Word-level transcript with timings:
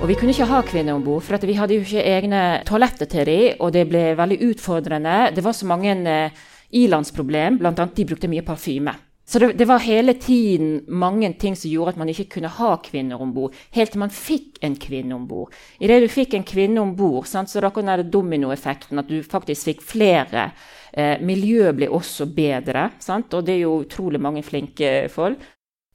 Og 0.00 0.08
vi 0.08 0.14
kunne 0.16 0.32
ikke 0.32 0.48
ha 0.48 0.62
kvinner 0.64 0.96
om 0.96 1.02
bord, 1.04 1.20
for 1.26 1.44
vi 1.44 1.58
hadde 1.58 1.76
jo 1.76 1.84
ikke 1.84 2.02
egne 2.08 2.40
toaletter 2.64 3.08
til 3.10 3.28
dem, 3.28 3.58
og 3.60 3.74
det 3.74 3.82
ble 3.90 4.14
veldig 4.16 4.38
utfordrende. 4.46 5.16
Det 5.36 5.42
var 5.44 5.52
så 5.52 5.66
mange 5.68 5.92
eh, 6.08 6.38
ilandsproblem, 6.80 7.58
bl.a. 7.60 7.74
de 7.76 8.06
brukte 8.08 8.30
mye 8.32 8.44
parfyme. 8.46 8.94
Så 9.28 9.38
det, 9.38 9.50
det, 9.60 9.66
var 9.68 9.84
hele 9.84 10.14
tiden 10.16 10.86
mange 10.88 11.28
ting 11.38 11.52
som 11.54 11.68
gjorde 11.70 11.92
at 11.92 12.00
man 12.00 12.08
ikke 12.08 12.30
kunne 12.32 12.48
ha 12.48 12.70
kvinner 12.82 13.20
om 13.20 13.34
bord. 13.36 13.52
Helt 13.76 13.92
til 13.92 14.00
man 14.00 14.14
fikk 14.14 14.56
en 14.64 14.78
kvinne 14.80 15.14
om 15.14 15.28
bord. 15.28 15.52
Idet 15.84 16.00
du 16.00 16.08
fikk 16.10 16.32
en 16.34 16.48
kvinne 16.48 16.80
om 16.80 16.96
bord, 16.96 17.28
så 17.28 17.60
rakk 17.60 17.82
den 17.84 18.08
dominoeffekten 18.10 19.04
at 19.04 19.12
du 19.12 19.20
faktisk 19.20 19.68
fikk 19.68 19.84
flere. 19.84 20.48
Eh, 20.96 21.20
miljøet 21.20 21.76
ble 21.76 21.90
også 21.92 22.30
bedre, 22.32 22.88
sant? 23.04 23.36
og 23.36 23.44
det 23.44 23.58
er 23.58 23.66
jo 23.66 23.76
utrolig 23.84 24.18
mange 24.24 24.42
flinke 24.48 25.10
folk. 25.12 25.44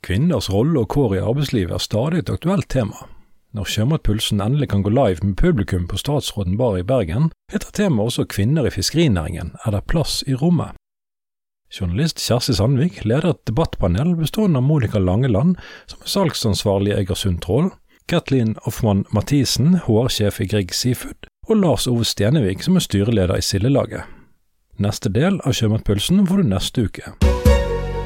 Kvinners 0.05 0.53
rolle 0.53 0.85
og 0.85 0.93
kår 0.93 1.17
i 1.17 1.25
arbeidslivet 1.25 1.73
er 1.73 1.81
stadig 1.89 2.21
et 2.21 2.29
aktuelt 2.37 2.69
tema. 2.69 3.07
Når 3.55 3.69
Sjømatpulsen 3.71 4.41
endelig 4.43 4.67
kan 4.73 4.81
gå 4.83 4.91
live 4.91 5.23
med 5.23 5.37
publikum 5.39 5.85
på 5.87 5.95
Statsråden 5.95 6.57
bar 6.59 6.75
i 6.75 6.83
Bergen, 6.83 7.29
heter 7.53 7.71
temaet 7.71 8.09
også 8.09 8.25
Kvinner 8.27 8.67
i 8.67 8.73
fiskerinæringen– 8.73 9.53
er 9.65 9.71
det 9.71 9.85
plass 9.87 10.23
i 10.27 10.35
rommet? 10.35 10.75
Journalist 11.71 12.19
Kjersti 12.19 12.57
Sandvik 12.57 13.05
leder 13.07 13.29
et 13.31 13.47
debattpanel 13.47 14.11
bestående 14.19 14.59
av 14.59 14.67
Monica 14.67 14.99
Langeland, 14.99 15.55
som 15.87 16.03
er 16.03 16.11
salgsansvarlig 16.11 16.91
i 16.91 16.97
Egersund 16.97 17.39
Trål, 17.45 17.71
Kathleen 18.11 18.57
Offmann 18.67 19.05
Mathisen, 19.15 19.79
HR-sjef 19.87 20.41
i 20.43 20.49
Grieg 20.51 20.75
Seafood, 20.75 21.31
og 21.47 21.61
Lars 21.63 21.87
Ove 21.87 22.03
Stenevik, 22.03 22.63
som 22.63 22.75
er 22.75 22.83
styreleder 22.83 23.39
i 23.39 23.45
Sildelaget. 23.45 24.03
Neste 24.83 25.07
del 25.07 25.39
av 25.47 25.55
Sjømatpulsen 25.55 26.27
får 26.27 26.43
du 26.43 26.51
neste 26.51 26.89
uke. 26.89 27.34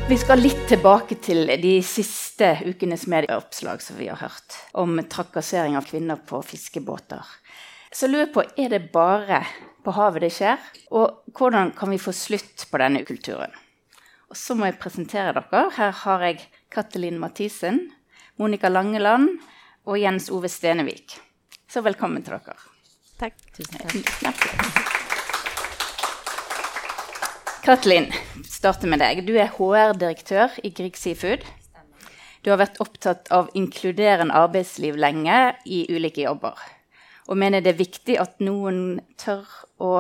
Vi 0.10 0.18
skal 0.18 0.40
litt 0.42 0.64
tilbake 0.66 1.20
til 1.22 1.44
de 1.62 1.76
siste 1.86 2.48
ukenes 2.66 3.04
medieoppslag 3.12 3.84
som 3.86 4.00
vi 4.00 4.08
har 4.10 4.18
hørt, 4.18 4.56
om 4.74 4.98
trakassering 5.06 5.76
av 5.78 5.86
kvinner 5.86 6.18
på 6.26 6.40
fiskebåter. 6.42 7.22
Så 7.94 8.10
lurer 8.10 8.24
jeg 8.24 8.32
på, 8.34 8.46
er 8.58 8.74
det 8.74 8.80
bare 8.90 9.44
på 9.86 9.94
havet 9.94 10.26
det 10.26 10.32
skjer? 10.34 10.58
Og 10.98 11.30
hvordan 11.38 11.76
kan 11.78 11.94
vi 11.94 12.02
få 12.02 12.16
slutt 12.18 12.66
på 12.72 12.82
denne 12.82 13.04
kulturen? 13.06 13.54
Og 14.34 14.42
så 14.42 14.58
må 14.58 14.66
jeg 14.72 14.80
presentere 14.82 15.36
dere. 15.38 15.66
Her 15.78 15.94
har 16.02 16.26
jeg 16.26 16.42
Katalin 16.74 17.22
Mathisen, 17.22 17.84
Monica 18.42 18.74
Langeland 18.74 19.36
og 19.86 20.02
Jens 20.02 20.34
Ove 20.34 20.50
Stenevik. 20.50 21.20
Så 21.70 21.86
velkommen 21.86 22.26
til 22.26 22.34
dere. 22.40 22.58
Takk. 23.22 23.38
Tusen 23.54 23.78
takk. 24.24 24.98
Katlin, 27.70 28.08
starter 28.50 28.90
med 28.90 28.98
deg. 28.98 29.20
Du 29.28 29.36
er 29.38 29.52
HR-direktør 29.54 30.56
i 30.66 30.72
Grieg 30.74 30.96
Seafood. 30.98 31.44
Du 32.42 32.48
har 32.50 32.58
vært 32.58 32.80
opptatt 32.82 33.28
av 33.30 33.52
inkluderende 33.54 34.34
arbeidsliv 34.34 34.98
lenge 34.98 35.36
i 35.70 35.84
ulike 35.94 36.24
jobber. 36.24 36.58
Og 37.30 37.38
mener 37.38 37.62
det 37.62 37.76
er 37.76 37.84
viktig 37.84 38.16
at 38.18 38.42
noen 38.42 38.98
tør 39.22 39.46
å 39.86 39.92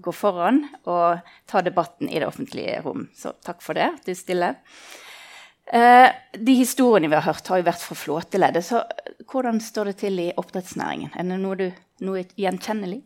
gå 0.00 0.14
foran 0.16 0.62
og 0.88 1.20
ta 1.52 1.60
debatten 1.66 2.08
i 2.08 2.16
det 2.16 2.30
offentlige 2.30 2.80
rom. 2.86 3.10
Så 3.12 3.34
takk 3.44 3.60
for 3.60 3.76
det, 3.76 3.90
at 3.98 4.08
du 4.08 4.16
stiller. 4.16 4.56
Eh, 5.68 6.08
de 6.32 6.56
historiene 6.56 7.12
vi 7.12 7.20
har 7.20 7.28
hørt, 7.28 7.52
har 7.52 7.60
jo 7.60 7.68
vært 7.68 7.84
fra 7.90 7.98
flåteleddet. 8.06 8.70
Så 8.70 8.80
hvordan 9.28 9.60
står 9.60 9.92
det 9.92 9.98
til 10.00 10.24
i 10.24 10.30
oppdrettsnæringen? 10.32 11.12
Er 11.12 11.28
det 11.28 11.40
noe, 11.44 11.60
du, 11.60 11.68
noe 12.08 12.24
gjenkjennelig? 12.40 13.02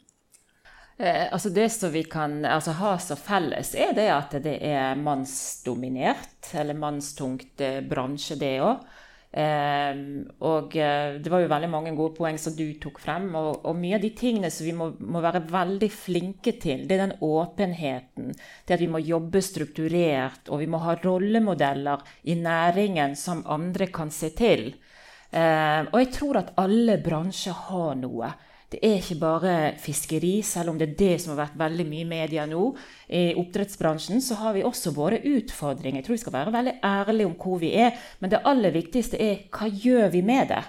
Eh, 0.97 1.29
altså 1.33 1.51
det 1.51 1.69
som 1.73 1.93
vi 1.93 2.05
kan 2.05 2.45
altså 2.45 2.75
ha 2.79 2.97
så 3.01 3.17
felles, 3.17 3.75
er 3.75 3.95
det 3.97 4.09
at 4.13 4.37
det 4.45 4.59
er 4.67 4.99
mannsdominert, 5.01 6.53
eller 6.55 6.79
mannstungt 6.79 7.61
eh, 7.65 7.81
bransje, 7.87 8.37
det 8.41 8.59
òg. 8.65 8.85
Eh, 9.33 10.01
og 10.45 10.75
eh, 10.77 11.15
det 11.25 11.31
var 11.33 11.41
jo 11.41 11.49
veldig 11.49 11.71
mange 11.73 11.95
gode 11.97 12.13
poeng 12.19 12.37
som 12.41 12.53
du 12.57 12.67
tok 12.81 13.01
frem. 13.01 13.31
Og, 13.39 13.65
og 13.65 13.79
mye 13.79 13.97
av 13.97 14.05
de 14.05 14.13
tingene 14.17 14.53
som 14.53 14.69
vi 14.69 14.75
må, 14.77 14.91
må, 15.01 15.23
være 15.25 15.45
veldig 15.49 15.89
flinke 15.95 16.57
til, 16.61 16.85
det 16.87 16.99
er 16.99 17.07
den 17.07 17.17
åpenheten. 17.25 18.33
Det 18.37 18.77
at 18.77 18.85
vi 18.85 18.91
må 18.93 19.01
jobbe 19.01 19.43
strukturert, 19.45 20.53
og 20.53 20.61
vi 20.63 20.69
må 20.71 20.83
ha 20.85 20.99
rollemodeller 21.01 22.05
i 22.29 22.37
næringen 22.37 23.17
som 23.17 23.45
andre 23.49 23.89
kan 23.95 24.13
se 24.13 24.35
til. 24.37 24.75
Eh, 25.33 25.81
og 25.89 25.97
jeg 26.03 26.13
tror 26.13 26.43
at 26.43 26.57
alle 26.61 27.01
bransjer 27.01 27.57
har 27.71 27.95
noe. 28.01 28.35
Det 28.73 28.79
er 28.81 28.95
ikke 29.03 29.19
bare 29.21 29.55
fiskeri, 29.77 30.39
selv 30.47 30.73
om 30.73 30.79
det 30.81 30.87
er 30.87 30.95
det 30.97 31.17
som 31.21 31.35
har 31.35 31.43
vært 31.43 31.59
veldig 31.61 31.85
mye 31.91 32.05
i 32.07 32.09
media 32.09 32.47
nå. 32.49 32.71
I 33.13 33.35
oppdrettsbransjen 33.37 34.23
så 34.25 34.39
har 34.41 34.55
vi 34.57 34.63
også 34.65 34.95
våre 34.97 35.19
utfordringer. 35.29 36.01
Jeg 36.01 36.07
tror 36.07 36.17
vi 36.17 36.23
skal 36.23 36.37
være 36.39 36.55
veldig 36.55 36.73
ærlige 36.89 37.29
om 37.29 37.35
hvor 37.43 37.61
vi 37.61 37.75
er. 37.77 37.99
Men 38.23 38.33
det 38.33 38.41
aller 38.49 38.73
viktigste 38.73 39.21
er 39.21 39.43
hva 39.53 39.69
gjør 39.69 40.09
vi 40.15 40.23
med 40.25 40.55
det? 40.55 40.63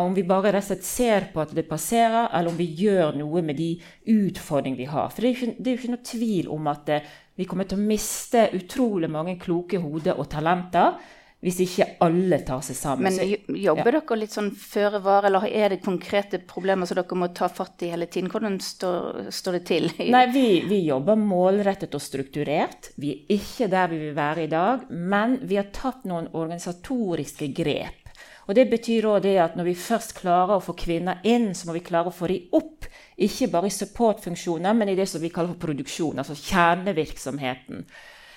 Om 0.00 0.16
vi 0.16 0.24
bare 0.26 0.54
rett 0.54 0.64
og 0.64 0.70
slett 0.70 0.86
ser 0.88 1.26
på 1.34 1.42
at 1.42 1.52
det 1.54 1.66
passerer, 1.68 2.30
eller 2.32 2.50
om 2.50 2.56
vi 2.58 2.70
gjør 2.80 3.12
noe 3.20 3.42
med 3.44 3.60
de 3.60 3.74
utfordringene 4.10 4.80
vi 4.80 4.88
har. 4.90 5.12
For 5.12 5.20
det 5.20 5.28
er 5.28 5.36
jo 5.36 5.50
ikke, 5.50 5.74
ikke 5.76 5.92
noe 5.92 6.08
tvil 6.08 6.48
om 6.56 6.72
at 6.72 6.94
eh, 6.96 7.12
vi 7.36 7.46
kommer 7.50 7.68
til 7.68 7.78
å 7.78 7.84
miste 7.84 8.48
utrolig 8.56 9.12
mange 9.12 9.36
kloke 9.42 9.78
hoder 9.84 10.16
og 10.16 10.30
talenter 10.32 10.96
hvis 11.44 11.58
ikke 11.60 11.86
alle 12.04 12.38
tar 12.46 12.62
seg 12.64 12.76
sammen. 12.78 13.04
Men 13.04 13.58
jobber 13.60 13.98
ja. 13.98 14.00
dere 14.00 14.16
litt 14.22 14.32
sånn 14.32 14.48
føre 14.56 15.00
var, 15.04 15.26
eller 15.28 15.44
er 15.44 15.74
det 15.74 15.82
konkrete 15.84 16.40
problemer 16.48 16.88
som 16.88 16.96
dere 16.96 17.18
må 17.20 17.28
ta 17.36 17.50
fatt 17.52 17.84
i 17.84 17.90
hele 17.92 18.08
tiden? 18.08 18.30
Hvordan 18.32 18.56
står, 18.64 19.26
står 19.34 19.58
det 19.58 19.64
til? 19.68 19.90
Nei, 20.14 20.24
vi, 20.32 20.46
vi, 20.70 20.80
jobber 20.88 21.20
målrettet 21.20 21.92
og 21.96 22.02
strukturert. 22.02 22.94
Vi 23.00 23.12
er 23.12 23.36
ikke 23.36 23.68
der 23.72 23.92
vi 23.92 24.00
vil 24.06 24.16
være 24.16 24.46
i 24.46 24.52
dag, 24.52 24.88
men 24.88 25.36
vi 25.44 25.60
har 25.60 25.68
tatt 25.74 26.08
noen 26.08 26.30
organisatoriske 26.32 27.52
grep. 27.56 28.00
Og 28.44 28.56
Det 28.56 28.64
betyr 28.68 29.06
også 29.08 29.24
det 29.24 29.36
at 29.40 29.54
når 29.56 29.68
vi 29.70 29.76
først 29.78 30.16
klarer 30.18 30.58
å 30.58 30.64
få 30.64 30.74
kvinner 30.76 31.20
inn, 31.24 31.52
så 31.56 31.68
må 31.68 31.76
vi 31.76 31.84
klare 31.84 32.10
å 32.10 32.14
få 32.14 32.28
dem 32.28 32.56
opp. 32.56 32.88
Ikke 33.16 33.48
bare 33.52 33.70
i 33.70 33.72
supportfunksjoner, 33.72 34.76
men 34.76 34.90
i 34.92 34.96
det 34.98 35.06
som 35.08 35.22
vi 35.22 35.32
kaller 35.32 35.54
for 35.54 35.68
produksjon, 35.68 36.20
altså 36.20 36.36
kjernevirksomheten. 36.36 37.84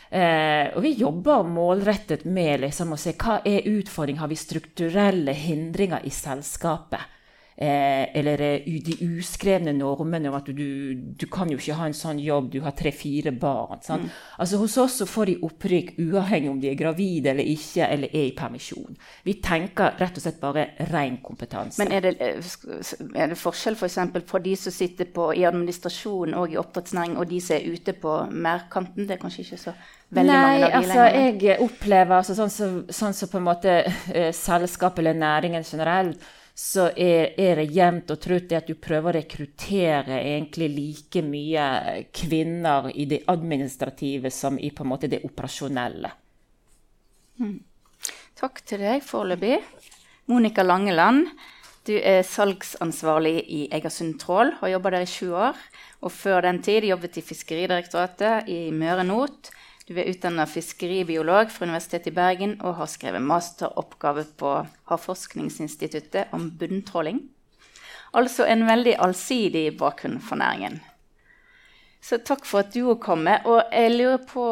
Eh, 0.09 0.71
og 0.75 0.83
vi 0.85 0.93
jobber 0.95 1.43
målrettet 1.43 2.23
med 2.25 2.63
liksom, 2.63 2.93
å 2.95 2.99
se 3.01 3.15
hva 3.19 3.41
er 3.45 3.67
utfordringen. 3.67 4.21
Har 4.23 4.31
vi 4.31 4.39
strukturelle 4.39 5.35
hindringer 5.35 6.05
i 6.07 6.13
selskapet? 6.13 7.16
Eh, 7.59 8.17
eller 8.19 8.37
de 8.85 8.95
uskrevne 9.01 9.71
normene 9.73 10.29
om 10.29 10.35
at 10.37 10.45
du, 10.53 10.93
du, 10.93 11.23
kan 11.25 11.49
jo 11.49 11.57
ikke 11.57 11.77
ha 11.79 11.87
en 11.89 11.95
sånn 11.97 12.19
jobb, 12.21 12.51
du 12.53 12.59
har 12.61 12.75
tre-fire 12.77 13.31
barn. 13.33 13.81
Mm. 13.81 14.11
Altså 14.37 14.59
Hos 14.61 14.75
oss 14.77 14.99
så 15.01 15.07
får 15.09 15.31
de 15.31 15.35
opprykk 15.47 15.95
uavhengig 16.03 16.51
om 16.51 16.59
de 16.61 16.69
er 16.69 16.77
gravide 16.77 17.33
eller 17.33 17.49
ikke, 17.49 17.87
eller 17.87 18.13
er 18.13 18.27
i 18.27 18.35
permisjon. 18.37 18.93
Vi 19.25 19.39
tenker 19.41 19.97
rett 19.97 20.21
og 20.21 20.27
slett 20.27 20.37
bare 20.43 20.67
ren 20.91 21.17
kompetanse. 21.25 21.81
Men 21.81 21.97
er 21.97 22.05
det, 22.05 22.13
er 22.21 23.33
det 23.33 23.41
forskjell 23.41 23.79
f.eks. 23.79 23.99
For 24.13 24.29
på 24.35 24.45
de 24.45 24.55
som 24.67 24.77
sitter 24.77 25.09
på, 25.17 25.31
i 25.33 25.49
administrasjon 25.49 26.37
og 26.37 26.53
i 26.53 26.61
oppdrettsnæring, 26.61 27.17
og 27.17 27.25
de 27.33 27.41
som 27.41 27.57
er 27.57 27.73
ute 27.73 27.97
på 27.97 28.19
merkanten? 28.37 29.09
Det 29.09 29.17
er 29.17 29.23
kanskje 29.25 29.47
ikke 29.47 29.63
så 29.65 29.79
veldig 30.13 30.29
Nei, 30.29 30.41
mange 30.45 30.65
av 30.65 30.69
de 30.69 30.77
altså, 30.83 31.03
lenger? 31.03 31.45
jeg 31.49 31.61
opplever 31.65 32.19
altså, 32.21 32.37
sånn 32.37 32.53
som 32.53 32.81
så, 32.85 33.01
sånn 33.01 33.17
så 33.17 33.33
på 33.33 33.41
en 33.41 33.49
måte 33.49 33.79
eh, 34.13 34.29
selskap 34.35 35.01
eller 35.01 35.17
næringen 35.17 35.65
generelt, 35.65 36.21
så 36.57 36.87
er, 36.97 37.35
er 37.37 37.59
det 37.59 37.67
jevnt 37.75 38.09
og 38.09 38.17
trutt 38.17 38.53
at 38.57 38.65
du 38.65 38.73
prøver 38.81 39.11
å 39.11 39.19
rekruttere 39.19 40.15
egentlig 40.23 40.71
like 40.73 41.21
mye 41.21 41.65
kvinner 42.09 42.87
i 42.97 43.05
det 43.05 43.19
administrative 43.29 44.31
som 44.33 44.57
i 44.57 44.71
på 44.73 44.81
en 44.81 44.89
måte 44.89 45.09
det 45.11 45.19
operasjonelle. 45.27 46.09
Mm. 47.37 47.59
Takk 48.41 48.63
til 48.65 48.81
deg 48.81 49.05
foreløpig. 49.05 49.59
Monica 50.33 50.65
Langeland, 50.65 51.29
du 51.85 51.93
er 51.93 52.25
salgsansvarlig 52.25 53.35
i 53.53 53.61
Egersund 53.77 54.17
Trål 54.19 54.55
har 54.57 54.73
jobba 54.73 54.95
der 54.95 55.05
i 55.05 55.13
sju 55.13 55.35
år. 55.37 55.61
Og 56.01 56.13
før 56.13 56.41
den 56.49 56.63
tid 56.65 56.89
jobbet 56.89 57.21
i 57.21 57.25
Fiskeridirektoratet 57.25 58.49
i 58.49 58.63
Møre 58.73 59.05
Not 59.05 59.53
du 59.87 59.95
er 59.95 60.09
utdanna 60.11 60.43
fiskeribiolog 60.49 61.51
fra 61.51 61.63
Universitetet 61.63 62.11
i 62.11 62.15
Bergen 62.15 62.57
og 62.59 62.75
har 62.81 62.89
skrevet 62.91 63.23
masteroppgave 63.23 64.25
på 64.39 64.51
Havforskningsinstituttet 64.91 66.33
om 66.35 66.49
bunntråling. 66.59 67.21
Altså 68.11 68.43
en 68.47 68.65
veldig 68.67 68.97
allsidig 68.99 69.77
bakgrunn 69.79 70.19
for 70.19 70.39
næringen. 70.39 70.81
Så 72.03 72.19
takk 72.23 72.45
for 72.47 72.65
at 72.65 72.75
du 72.75 72.95
kom. 72.99 73.27
Og 73.27 73.61
jeg 73.71 73.95
lurer 73.95 74.21
på, 74.27 74.43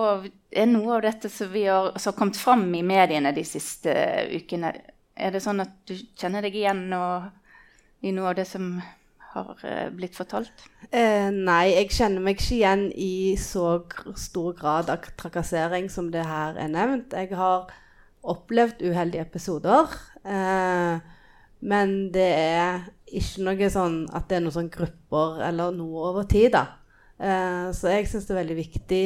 er 0.52 0.72
noe 0.72 0.98
av 0.98 1.04
dette 1.06 1.30
som, 1.32 1.52
har, 1.52 1.92
som 2.00 2.14
har 2.14 2.18
kommet 2.18 2.40
fram 2.40 2.66
i 2.76 2.84
mediene 2.84 3.36
de 3.36 3.44
siste 3.48 3.92
ukene 4.32 4.74
Er 5.16 5.32
det 5.32 5.40
sånn 5.44 5.64
at 5.64 5.72
du 5.88 5.96
kjenner 6.20 6.44
deg 6.44 6.56
igjen 6.60 6.90
i 8.04 8.12
noe 8.12 8.32
av 8.32 8.36
det 8.36 8.44
som 8.50 8.74
har 9.36 9.64
eh, 9.68 9.90
blitt 9.94 10.18
fortalt? 10.18 10.66
Eh, 10.90 11.30
nei, 11.32 11.76
jeg 11.76 11.92
kjenner 11.98 12.24
meg 12.24 12.40
ikke 12.40 12.56
igjen 12.58 12.86
i 12.92 13.36
så 13.42 13.82
stor 14.20 14.56
grad 14.58 14.92
av 14.94 15.10
trakassering 15.20 15.90
som 15.92 16.10
det 16.14 16.26
her 16.26 16.58
er 16.62 16.72
nevnt. 16.72 17.14
Jeg 17.14 17.36
har 17.38 17.70
opplevd 18.26 18.82
uheldige 18.88 19.26
episoder. 19.26 19.92
Eh, 20.26 21.00
men 21.66 21.96
det 22.14 22.30
er 22.36 22.86
ikke 23.06 23.46
noe 23.46 23.70
sånn 23.72 24.02
at 24.16 24.28
det 24.30 24.40
er 24.40 24.46
noen 24.46 24.58
sånn 24.58 24.74
grupper 24.74 25.40
eller 25.48 25.76
noe 25.76 26.10
over 26.12 26.28
tid, 26.30 26.52
da. 26.58 26.66
Eh, 27.16 27.72
så 27.76 27.94
jeg 27.94 28.10
syns 28.12 28.28
det 28.28 28.36
er 28.36 28.42
veldig 28.42 28.58
viktig 28.60 29.04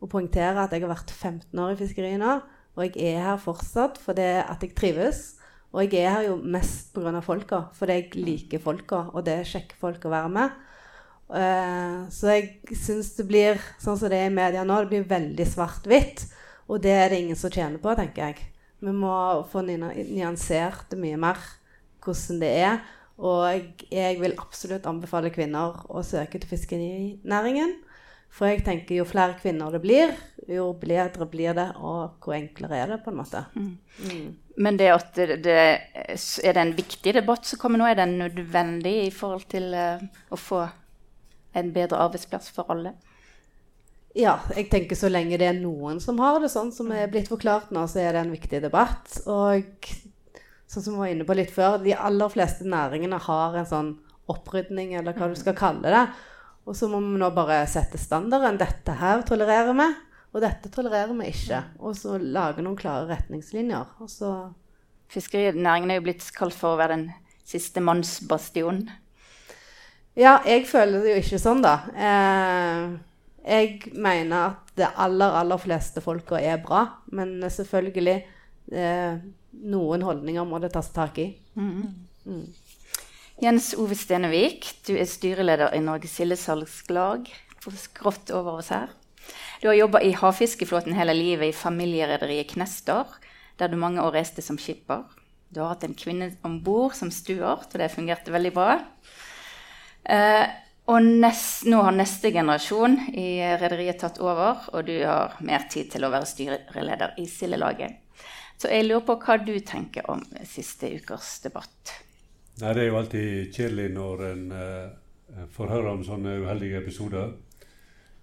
å 0.00 0.08
poengtere 0.10 0.64
at 0.64 0.72
jeg 0.74 0.84
har 0.84 0.92
vært 0.92 1.12
15 1.12 1.62
år 1.62 1.74
i 1.74 1.78
fiskeriet 1.80 2.20
nå. 2.20 2.38
Og 2.78 2.86
jeg 2.86 3.14
er 3.16 3.24
her 3.24 3.40
fortsatt 3.40 3.98
fordi 4.00 4.28
at 4.40 4.62
jeg 4.64 4.76
trives. 4.78 5.39
Og 5.70 5.84
jeg 5.84 6.02
er 6.02 6.16
her 6.16 6.26
jo 6.26 6.36
mest 6.42 6.90
pga. 6.94 7.20
folka, 7.22 7.62
fordi 7.78 7.92
jeg 7.92 8.24
liker 8.24 8.62
folka, 8.62 9.04
og 9.14 9.24
det 9.24 9.36
er 9.38 9.50
kjekke 9.52 9.78
folk 9.78 10.04
å 10.04 10.12
være 10.12 10.32
med. 10.34 10.58
Uh, 11.30 12.10
så 12.10 12.34
jeg 12.34 12.74
syns 12.74 13.12
det 13.14 13.28
blir 13.28 13.60
sånn 13.78 13.98
som 13.98 14.10
det 14.10 14.18
er 14.18 14.32
i 14.32 14.34
media 14.34 14.64
nå, 14.66 14.80
det 14.82 14.90
blir 14.90 15.10
veldig 15.10 15.46
svart-hvitt. 15.46 16.24
Og 16.70 16.82
det 16.82 16.94
er 16.94 17.10
det 17.10 17.20
ingen 17.22 17.38
som 17.38 17.52
tjener 17.54 17.78
på, 17.82 17.94
tenker 17.98 18.30
jeg. 18.30 18.48
Vi 18.80 18.94
må 18.94 19.12
få 19.50 19.62
nyansert 19.66 20.90
det 20.90 20.98
mye 20.98 21.18
mer 21.20 21.38
hvordan 22.00 22.40
det 22.42 22.50
er. 22.62 22.80
Og 23.20 23.44
jeg, 23.50 23.64
jeg 23.92 24.18
vil 24.22 24.38
absolutt 24.40 24.86
anbefale 24.88 25.32
kvinner 25.34 25.82
å 25.92 26.02
søke 26.06 26.40
til 26.40 26.50
fiskerinæringen. 26.50 27.76
For 28.30 28.46
jeg 28.46 28.62
tenker 28.64 29.00
jo 29.00 29.08
flere 29.08 29.34
kvinner 29.40 29.74
det 29.74 29.82
blir, 29.82 30.14
jo 30.46 30.70
bedre 30.78 31.26
blir 31.28 31.54
det, 31.58 31.66
og 31.82 32.22
hvor 32.22 32.36
enklere 32.36 32.78
er 32.78 32.92
det, 32.94 33.00
på 33.02 33.10
en 33.10 33.18
måte. 33.18 33.42
Mm. 33.58 33.72
Mm. 34.60 34.64
Men 34.64 34.76
det 34.76 34.90
at 34.92 35.14
det, 35.16 35.36
det, 35.44 35.60
er 36.44 36.52
det 36.52 36.60
en 36.60 36.76
viktig 36.76 37.14
debatt 37.16 37.46
som 37.48 37.58
kommer 37.58 37.80
nå? 37.80 37.86
Er 37.88 37.96
den 38.02 38.18
nødvendig 38.20 39.06
i 39.06 39.12
forhold 39.14 39.46
til 39.48 39.72
uh, 39.72 40.02
å 40.28 40.36
få 40.36 40.66
en 41.56 41.72
bedre 41.72 42.00
arbeidsplass 42.04 42.50
for 42.52 42.68
alle? 42.72 42.92
Ja, 44.18 44.40
jeg 44.56 44.68
tenker 44.72 44.98
så 44.98 45.08
lenge 45.08 45.38
det 45.38 45.46
er 45.46 45.56
noen 45.56 46.00
som 46.02 46.18
har 46.20 46.40
det 46.42 46.50
sånn 46.50 46.72
som 46.74 46.90
er 46.92 47.10
blitt 47.10 47.30
forklart 47.30 47.70
nå, 47.72 47.86
så 47.88 48.02
er 48.02 48.16
det 48.16 48.24
en 48.24 48.34
viktig 48.34 48.60
debatt. 48.64 49.20
Og 49.30 49.86
sånn 50.66 50.84
som 50.84 50.96
vi 50.96 51.04
var 51.04 51.14
inne 51.14 51.26
på 51.28 51.36
litt 51.38 51.52
før, 51.54 51.78
de 51.82 51.94
aller 51.94 52.32
fleste 52.32 52.66
næringene 52.68 53.20
har 53.30 53.56
en 53.56 53.70
sånn 53.70 53.92
opprydning, 54.30 54.96
eller 54.98 55.16
hva 55.16 55.30
du 55.30 55.38
skal 55.38 55.56
kalle 55.58 55.94
det. 55.94 56.04
Og 56.68 56.76
så 56.76 56.90
må 56.90 57.00
vi 57.02 57.18
nå 57.22 57.30
bare 57.34 57.62
sette 57.70 57.98
standarden. 57.98 58.58
Dette 58.60 58.98
her 58.98 59.24
tolererer 59.26 59.72
vi, 59.78 59.88
og 60.30 60.42
dette 60.44 60.70
tolererer 60.70 61.14
vi 61.18 61.30
ikke. 61.32 61.60
Og 61.82 61.96
så 61.98 62.16
lage 62.20 62.62
noen 62.62 62.78
klare 62.78 63.08
retningslinjer. 63.10 63.96
Og 64.02 64.10
så 64.10 64.32
Fiskerinæringen 65.10 65.90
er 65.90 65.98
jo 65.98 66.04
blitt 66.06 66.22
kalt 66.36 66.54
for 66.54 66.76
å 66.76 66.78
være 66.78 66.94
den 66.94 67.08
siste 67.42 67.82
mannsbastionen. 67.82 68.84
Ja, 70.18 70.36
jeg 70.46 70.68
føler 70.70 71.02
det 71.02 71.14
jo 71.16 71.22
ikke 71.24 71.40
sånn, 71.42 71.64
da. 71.64 71.74
Eh, 71.94 72.84
jeg 73.42 73.96
mener 73.98 74.52
at 74.52 74.72
det 74.78 74.90
aller, 75.02 75.34
aller 75.40 75.58
fleste 75.58 76.02
folka 76.04 76.38
er 76.38 76.62
bra. 76.62 76.84
Men 77.14 77.38
selvfølgelig 77.42 78.16
eh, 78.70 79.20
Noen 79.66 80.04
holdninger 80.06 80.46
må 80.46 80.60
det 80.62 80.70
tas 80.76 80.92
tak 80.94 81.18
i. 81.18 81.32
Mm. 81.58 82.06
Mm. 82.30 82.44
Jens 83.42 83.72
Ove 83.80 83.96
Stenevik, 83.98 84.68
du 84.86 84.92
er 84.94 85.08
styreleder 85.10 85.74
i 85.74 85.82
Norges 85.82 86.14
Sildesalgslag. 86.20 87.26
Skrått 87.60 88.30
over 88.36 88.60
oss 88.60 88.70
her. 88.72 88.92
Du 89.60 89.68
har 89.68 89.74
jobba 89.74 90.00
i 90.00 90.12
havfiskeflåten 90.16 90.94
hele 90.96 91.12
livet 91.14 91.50
i 91.50 91.52
familierederiet 91.52 92.48
Knestor, 92.48 93.04
der 93.60 93.68
du 93.68 93.76
mange 93.76 94.00
år 94.00 94.14
reiste 94.16 94.40
som 94.40 94.56
skipper. 94.56 95.02
Du 95.52 95.60
har 95.60 95.74
hatt 95.74 95.84
en 95.84 95.96
kvinne 95.98 96.30
om 96.48 96.62
bord 96.64 96.94
som 96.96 97.10
stuart, 97.12 97.68
og 97.68 97.82
det 97.82 97.90
fungerte 97.92 98.32
veldig 98.32 98.52
bra. 98.56 98.78
Eh, 100.08 100.46
og 100.88 101.04
nest, 101.04 101.66
nå 101.68 101.82
har 101.84 101.92
neste 101.92 102.32
generasjon 102.32 102.96
i 103.12 103.42
rederiet 103.60 104.00
tatt 104.00 104.22
over, 104.24 104.64
og 104.72 104.88
du 104.88 104.94
har 105.04 105.36
mer 105.44 105.68
tid 105.68 105.92
til 105.92 106.08
å 106.08 106.10
være 106.14 106.30
styreleder 106.30 107.20
i 107.20 107.26
Sildelaget. 107.28 108.00
Så 108.56 108.72
jeg 108.72 108.88
lurer 108.88 109.04
på 109.10 109.18
hva 109.20 109.36
du 109.44 109.52
tenker 109.60 110.08
om 110.12 110.24
siste 110.48 110.88
ukers 110.88 111.36
debatt. 111.44 111.94
Nei, 112.62 112.72
Det 112.72 112.80
er 112.80 112.88
jo 112.88 112.98
alltid 113.02 113.52
kjedelig 113.52 113.92
når 113.92 114.26
en 114.30 114.42
eh, 114.56 115.46
får 115.52 115.72
høre 115.76 115.94
om 115.98 116.02
sånne 116.04 116.40
uheldige 116.46 116.80
episoder. 116.80 117.36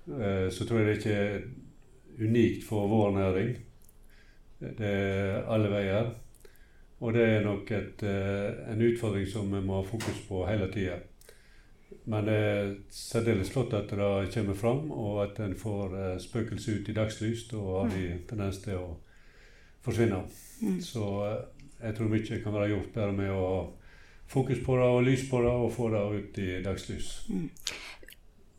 Uh, 0.08 0.48
så 0.52 0.66
tror 0.66 0.80
jeg 0.80 0.88
det 0.88 0.98
ikke 0.98 1.16
er 1.16 1.42
unikt 2.20 2.64
for 2.68 2.88
vår 2.88 3.12
næring. 3.18 3.58
Det 4.60 4.88
er 4.88 5.44
alle 5.52 5.70
veier. 5.72 6.14
Og 7.00 7.14
det 7.14 7.26
er 7.26 7.44
nok 7.46 7.72
et, 7.72 8.04
uh, 8.04 8.72
en 8.74 8.82
utfordring 8.88 9.28
som 9.30 9.52
vi 9.54 9.62
må 9.62 9.82
ha 9.82 9.86
fokus 9.86 10.24
på 10.30 10.46
hele 10.50 10.72
tida. 10.74 10.98
Men 12.08 12.26
det 12.28 12.36
er 12.36 12.74
særdeles 12.92 13.52
flott 13.52 13.74
at 13.76 13.92
det 13.92 14.32
kommer 14.34 14.56
fram, 14.56 14.92
og 14.92 15.24
at 15.24 15.40
en 15.44 15.56
får 15.56 15.94
uh, 15.94 16.20
spøkelset 16.20 16.80
ut 16.80 16.90
i 16.90 16.96
dagslys. 16.96 17.48
Da 17.52 17.58
har 17.58 17.92
de 17.92 18.08
mm. 18.14 18.24
tendens 18.30 18.64
til 18.64 18.80
å 18.80 18.88
forsvinne. 19.86 20.24
Mm. 20.62 20.80
Så 20.82 21.04
jeg 21.82 21.96
tror 21.96 22.10
mye 22.12 22.40
kan 22.44 22.56
være 22.56 22.72
gjort 22.74 22.96
bare 22.96 23.14
med 23.14 23.32
å 23.32 23.44
ha 23.44 23.60
fokus 24.28 24.60
på 24.66 24.76
det 24.76 24.88
og 24.92 25.04
lys 25.04 25.30
på 25.30 25.42
det, 25.44 25.52
og 25.52 25.74
få 25.74 25.90
det 25.94 26.04
ut 26.18 26.40
i 26.44 26.50
dagslys. 26.64 27.12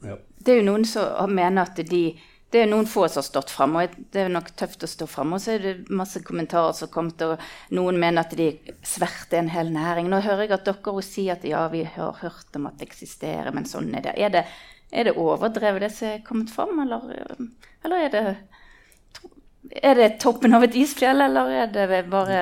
Ja. 0.05 0.19
Det 0.39 0.55
er 0.55 0.61
jo 0.61 0.69
noen 0.69 0.85
som 0.87 1.33
mener 1.35 1.67
at 1.67 1.81
de 1.89 2.03
det 2.49 2.62
er 2.62 2.69
noen 2.71 2.87
få 2.89 3.03
som 3.09 3.21
har 3.21 3.27
stått 3.27 3.50
fram, 3.53 3.75
og 3.77 3.97
det 4.12 4.23
er 4.23 4.31
nok 4.33 4.55
tøft 4.56 4.85
å 4.85 4.89
stå 4.89 5.06
fram. 5.11 5.35
Og 5.37 5.43
så 5.45 5.56
er 5.59 5.65
det 5.65 5.93
masse 5.93 6.23
kommentarer 6.25 6.73
som 6.73 6.87
har 6.87 6.95
kommet, 6.95 7.21
og 7.21 7.75
noen 7.77 7.99
mener 8.00 8.25
at 8.25 8.33
de 8.39 8.47
sverter 8.81 9.43
en 9.43 9.50
hel 9.53 9.69
næring. 9.75 10.09
Nå 10.09 10.23
hører 10.25 10.47
jeg 10.47 10.55
at 10.56 10.71
dere 10.71 11.05
sier 11.05 11.37
at 11.37 11.45
ja, 11.45 11.67
vi 11.73 11.83
har 11.85 12.17
hørt 12.23 12.56
om 12.56 12.71
at 12.71 12.81
det 12.81 12.89
eksisterer, 12.89 13.53
men 13.53 13.69
sånn 13.69 13.93
er 13.93 14.06
det. 14.06 14.17
Er 14.17 14.33
det, 14.33 14.45
er 14.89 15.11
det 15.11 15.17
overdrevet, 15.21 15.85
det 15.85 15.93
som 15.93 16.09
er 16.09 16.25
kommet 16.25 16.55
fram, 16.55 16.73
eller, 16.87 17.37
eller 17.85 18.06
er, 18.06 18.17
det, 18.17 19.77
er 19.83 20.00
det 20.00 20.11
toppen 20.25 20.56
av 20.56 20.65
et 20.65 20.81
isfjell, 20.81 21.21
eller 21.29 21.53
er 21.67 21.73
det 21.75 22.05
bare 22.09 22.41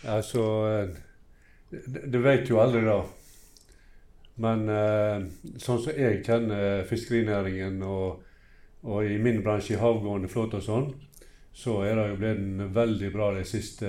Altså, 0.00 0.42
du 1.68 2.22
vet 2.24 2.46
jo 2.48 2.62
aldri, 2.62 2.86
da. 2.86 3.02
Men 4.40 4.66
eh, 4.72 5.28
sånn 5.60 5.80
som 5.84 5.96
jeg 5.96 6.22
kjenner 6.24 6.84
fiskerinæringen 6.88 7.80
og 7.84 8.26
og 8.82 9.04
i 9.04 9.18
min 9.18 9.42
bransje, 9.44 9.74
i 9.74 9.80
havgående 9.80 10.28
flåte 10.30 10.60
og 10.60 10.64
sånn, 10.64 10.90
så 11.52 11.80
er 11.84 11.98
det 11.98 12.06
jo 12.08 12.20
blitt 12.20 12.74
veldig 12.76 13.10
bra 13.12 13.32
de 13.36 13.44
siste 13.48 13.88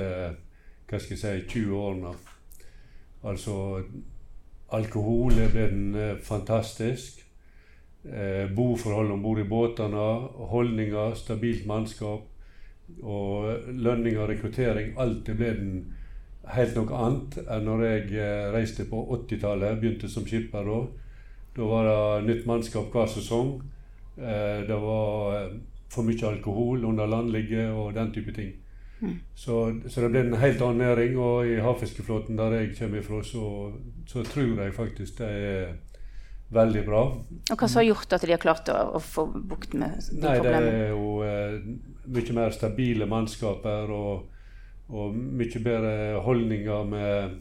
hva 0.92 1.00
skal 1.00 1.15
jeg 1.15 1.21
si, 1.21 1.62
20 1.62 1.75
årene. 1.80 2.12
Altså 3.24 3.56
alkohol 4.75 5.38
er 5.39 5.53
blitt 5.53 5.95
eh, 5.95 6.18
fantastisk. 6.25 7.21
Eh, 8.04 8.50
boforhold 8.51 9.13
om 9.13 9.24
bord 9.24 9.39
i 9.39 9.47
båtene, 9.47 10.07
holdninger, 10.51 11.15
stabilt 11.15 11.68
mannskap 11.69 12.27
og 13.00 13.71
lønninger 13.71 14.19
og 14.19 14.31
rekruttering. 14.33 14.92
Alt 15.00 15.31
er 15.31 15.39
blitt 15.39 15.63
helt 16.49 16.77
noe 16.77 16.97
annet 16.97 17.38
enn 17.45 17.67
når 17.67 17.83
jeg 17.85 18.07
eh, 18.17 18.47
reiste 18.55 18.88
på 18.89 19.03
80-tallet. 19.17 19.79
Begynte 19.81 20.09
som 20.09 20.25
skipper 20.27 20.65
da. 20.67 20.79
Da 21.55 21.67
var 21.67 21.88
det 21.88 22.29
nytt 22.29 22.47
mannskap 22.49 22.93
hver 22.93 23.11
sesong. 23.11 23.59
Eh, 24.17 24.63
det 24.67 24.79
var 24.81 25.38
eh, 25.38 25.53
for 25.91 26.07
mye 26.07 26.27
alkohol 26.27 26.85
under 26.88 27.09
landligge 27.09 27.67
og 27.71 27.93
den 27.95 28.11
type 28.15 28.33
ting. 28.35 28.53
Mm. 29.01 29.15
Så, 29.35 29.55
så, 29.89 30.01
det 30.01 30.11
ble 30.13 30.21
en 30.27 30.42
helt 30.42 30.61
annen 30.61 30.83
næring. 30.85 31.16
Og 31.19 31.47
i 31.49 31.59
havfiskeflåten 31.63 32.39
der 32.39 32.57
jeg 32.59 32.75
kommer 32.80 33.01
ifra, 33.01 33.23
så, 33.23 33.71
så, 34.07 34.23
tror 34.23 34.61
jeg 34.63 34.75
faktisk 34.77 35.18
det 35.19 35.31
er 35.31 35.71
veldig 36.51 36.83
bra. 36.85 37.06
Og 37.51 37.56
Hva 37.56 37.68
som 37.68 37.81
har 37.81 37.89
gjort 37.89 38.13
at 38.18 38.27
de 38.27 38.35
har 38.35 38.44
klart 38.44 38.69
å, 38.71 38.77
å 38.97 39.01
få 39.04 39.27
bukt 39.31 39.73
med 39.73 39.99
de 40.11 40.19
Nei, 40.23 40.35
problemene? 40.39 40.71
Det 40.71 40.83
er 40.85 40.94
jo 40.94 41.16
eh, 41.27 41.57
mye 42.11 42.37
mer 42.37 42.56
stabile 42.56 43.07
mannskaper 43.09 43.92
og, 43.95 44.27
og 44.92 45.16
mye 45.16 45.64
bedre 45.64 46.21
holdninger 46.26 46.83
med, 46.83 47.38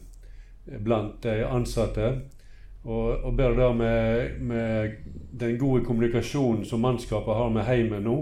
blant 0.83 1.23
de 1.23 1.41
ansatte. 1.45 2.13
Og, 2.83 3.23
og 3.23 3.37
bare 3.37 3.57
det 3.57 3.77
med, 3.77 4.39
med, 4.39 4.91
den 5.39 5.57
gode 5.57 5.85
kommunikasjonen 5.85 6.65
som 6.65 6.81
mannskapet 6.81 7.33
har 7.35 7.49
med 7.49 7.63
heimen 7.63 8.03
nå, 8.03 8.17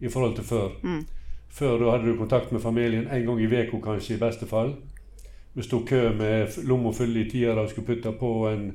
i 0.00 0.08
forhold 0.08 0.36
til 0.36 0.44
før. 0.44 0.68
Mm. 0.82 1.04
Før 1.48 1.78
da 1.78 1.90
hadde 1.90 2.10
du 2.10 2.18
kontakt 2.18 2.52
med 2.52 2.60
familien 2.60 3.06
en 3.06 3.26
gang 3.26 3.40
i 3.40 3.46
uka, 3.46 3.78
kanskje, 3.84 4.14
i 4.14 4.20
beste 4.20 4.46
fall. 4.46 4.74
Vi 5.54 5.62
sto 5.62 5.84
kø 5.86 6.10
med 6.18 6.50
lomma 6.66 6.90
full 6.92 7.16
i 7.16 7.28
tida 7.30 7.54
og 7.54 7.70
skulle 7.70 7.86
putte 7.86 8.12
på 8.18 8.48
en 8.50 8.72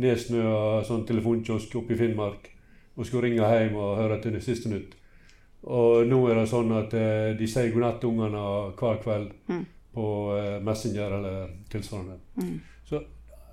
nedsnøa 0.00 0.82
sånn 0.88 1.04
telefonkiosk 1.06 1.76
oppe 1.76 1.92
i 1.92 1.98
Finnmark. 1.98 2.48
Og 2.96 3.06
skulle 3.06 3.28
ringe 3.28 3.48
hjem 3.48 3.76
og 3.76 3.96
høre 4.00 4.20
til 4.20 4.32
det 4.32 4.42
siste 4.44 4.72
nytt. 4.72 4.96
Og 5.62 6.06
nå 6.06 6.18
er 6.26 6.40
det 6.40 6.48
sånn 6.50 6.72
at 6.74 6.94
eh, 6.98 7.32
de 7.38 7.46
sier 7.46 7.70
god 7.70 7.84
natt 7.84 8.00
til 8.02 8.10
ungene 8.10 8.42
hver 8.78 9.00
kveld 9.02 9.30
mm. 9.46 9.64
på 9.94 10.06
eh, 10.34 10.58
Messenger 10.64 11.16
eller 11.20 11.56
tilsvarende. 11.70 12.18
Mm. 12.34 12.56
Så 12.88 13.02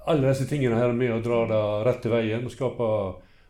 alle 0.10 0.32
disse 0.32 0.48
tingene 0.50 0.80
her 0.80 0.90
er 0.90 0.98
med 0.98 1.14
å 1.14 1.22
dra 1.22 1.44
det 1.52 1.64
rett 1.86 2.02
til 2.02 2.16
veien 2.16 2.48
og 2.48 2.54
skape 2.54 2.90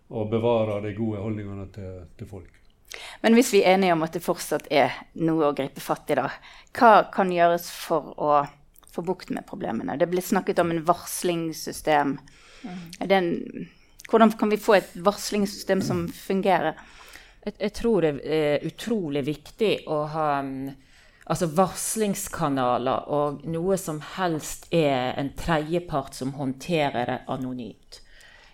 og 0.10 0.32
bevare 0.32 0.82
de 0.84 0.92
gode 0.98 1.22
holdningene 1.24 1.70
til, 1.72 2.04
til, 2.18 2.28
folk. 2.28 2.56
Men 3.22 3.36
hvis 3.38 3.54
vi 3.54 3.62
er 3.62 3.78
enige 3.78 3.96
om 3.96 4.04
at 4.04 4.16
det 4.18 4.26
fortsatt 4.26 4.68
er 4.74 4.96
noe 5.22 5.52
å 5.52 5.56
gripe 5.56 5.80
fatt 5.84 6.10
i, 6.10 6.18
da, 6.18 6.28
hva 6.76 6.94
kan 7.14 7.32
gjøres 7.32 7.70
for 7.72 8.16
å 8.18 8.40
få 8.90 9.06
bukt 9.06 9.32
med 9.32 9.46
problemene? 9.48 10.00
Det 10.02 10.10
ble 10.10 10.24
snakket 10.26 10.60
om 10.64 10.74
en 10.74 10.82
varslingssystem. 10.88 12.16
Mm. 12.66 12.80
En, 13.06 13.30
hvordan 14.10 14.34
kan 14.36 14.52
vi 14.52 14.60
få 14.60 14.80
et 14.80 14.96
varslingssystem 15.06 15.86
som 15.86 16.08
fungerer? 16.12 16.76
Jeg, 17.46 17.56
jeg 17.56 17.74
tror 17.78 18.06
det 18.06 18.14
er 18.26 18.68
utrolig 18.68 19.24
viktig 19.28 19.74
å 19.88 20.04
ha 20.12 20.30
altså 21.30 21.48
varslingskanaler 21.54 23.10
og 23.14 23.44
noe 23.50 23.78
som 23.78 24.02
helst 24.18 24.66
er 24.74 25.14
en 25.20 25.32
tredjepart 25.38 26.18
som 26.18 26.34
håndterer 26.40 27.12
det 27.12 27.18
anonymt. 27.30 28.02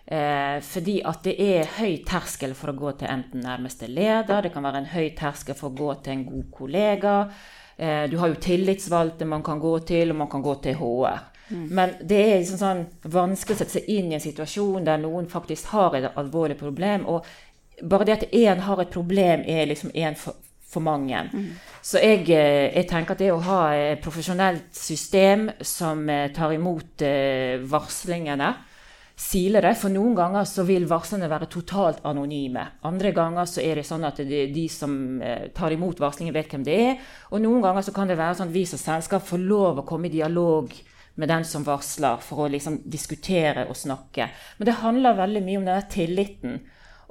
Eh, 0.06 0.60
fordi 0.62 1.00
at 1.02 1.24
det 1.26 1.34
er 1.42 1.70
høy 1.80 2.02
terskel 2.06 2.52
for 2.54 2.70
å 2.70 2.78
gå 2.78 2.92
til 3.00 3.10
enten 3.10 3.42
nærmeste 3.42 3.88
leder, 3.90 4.44
det 4.44 4.52
kan 4.54 4.66
være 4.66 4.84
en 4.84 4.92
høy 4.92 5.08
terskel 5.18 5.56
for 5.58 5.72
å 5.72 5.78
gå 5.78 5.94
til 6.04 6.14
en 6.14 6.26
god 6.28 6.50
kollega. 6.54 7.14
Eh, 7.76 8.04
du 8.12 8.18
har 8.20 8.30
jo 8.30 8.42
tillitsvalgte 8.44 9.26
man 9.26 9.42
kan 9.42 9.58
gå 9.60 9.78
til, 9.88 10.12
og 10.12 10.20
man 10.22 10.30
kan 10.30 10.44
gå 10.44 10.54
til 10.62 10.78
HR. 10.78 11.24
Mm. 11.48 11.66
Men 11.78 11.96
det 12.02 12.20
er 12.20 12.38
liksom 12.38 12.58
sånn 12.58 12.84
vanskelig 13.12 13.56
å 13.56 13.58
sette 13.60 13.76
seg 13.76 13.90
inn 13.90 14.10
i 14.10 14.16
en 14.18 14.22
situasjon 14.22 14.86
der 14.86 14.98
noen 14.98 15.28
faktisk 15.30 15.70
har 15.74 15.94
et 15.94 16.08
alvorlig 16.18 16.56
problem. 16.58 17.06
Og 17.10 17.26
bare 17.82 18.08
det 18.08 18.16
at 18.16 18.28
én 18.32 18.62
har 18.66 18.82
et 18.82 18.92
problem, 18.92 19.44
er 19.46 19.66
liksom 19.66 19.90
én 19.94 20.16
for, 20.16 20.36
for, 20.64 20.80
mange. 20.80 21.22
Mm. 21.32 21.50
Så 21.82 22.00
jeg, 22.02 22.28
eh, 22.30 22.70
jeg, 22.76 22.86
tenker 22.88 23.14
at 23.14 23.24
det 23.24 23.32
å 23.32 23.42
ha 23.46 23.60
et 23.74 24.02
profesjonelt 24.04 24.70
system 24.76 25.50
som 25.60 26.08
eh, 26.08 26.30
tar 26.34 26.54
imot 26.56 27.04
varslingene, 27.70 28.54
siler 29.16 29.64
det. 29.64 29.74
For 29.80 29.92
noen 29.92 30.14
ganger 30.16 30.44
så 30.48 30.64
vil 30.68 30.86
varslene 30.88 31.28
være 31.30 31.48
totalt 31.50 32.02
anonyme. 32.06 32.66
Andre 32.86 33.12
ganger 33.16 33.48
så 33.48 33.64
er 33.64 33.80
det 33.80 33.86
sånn 33.88 34.04
at 34.06 34.20
det, 34.20 34.46
de 34.54 34.66
som 34.72 35.22
eh, 35.24 35.48
tar 35.56 35.74
imot 35.74 36.00
varslingen, 36.02 36.36
vet 36.36 36.52
hvem 36.52 36.66
det 36.66 36.76
er. 36.90 37.00
Og 37.32 37.42
noen 37.42 37.64
ganger 37.64 37.86
så 37.86 37.96
kan 37.96 38.10
det 38.10 38.18
være 38.20 38.38
sånn 38.38 38.52
at 38.52 38.56
vi 38.56 38.66
som 38.68 38.82
selskap 38.82 39.24
får 39.26 39.42
lov 39.42 39.80
å 39.80 39.88
komme 39.88 40.10
i 40.10 40.14
dialog 40.14 40.72
med 41.16 41.30
den 41.32 41.46
som 41.48 41.64
varsler, 41.64 42.20
for 42.20 42.44
å 42.44 42.50
liksom 42.52 42.82
diskutere 42.84 43.64
og 43.70 43.78
snakke. 43.78 44.28
Men 44.58 44.68
det 44.68 44.80
handler 44.82 45.16
veldig 45.16 45.40
mye 45.46 45.60
om 45.62 45.68
denne 45.70 45.86
tilliten. 45.88 46.58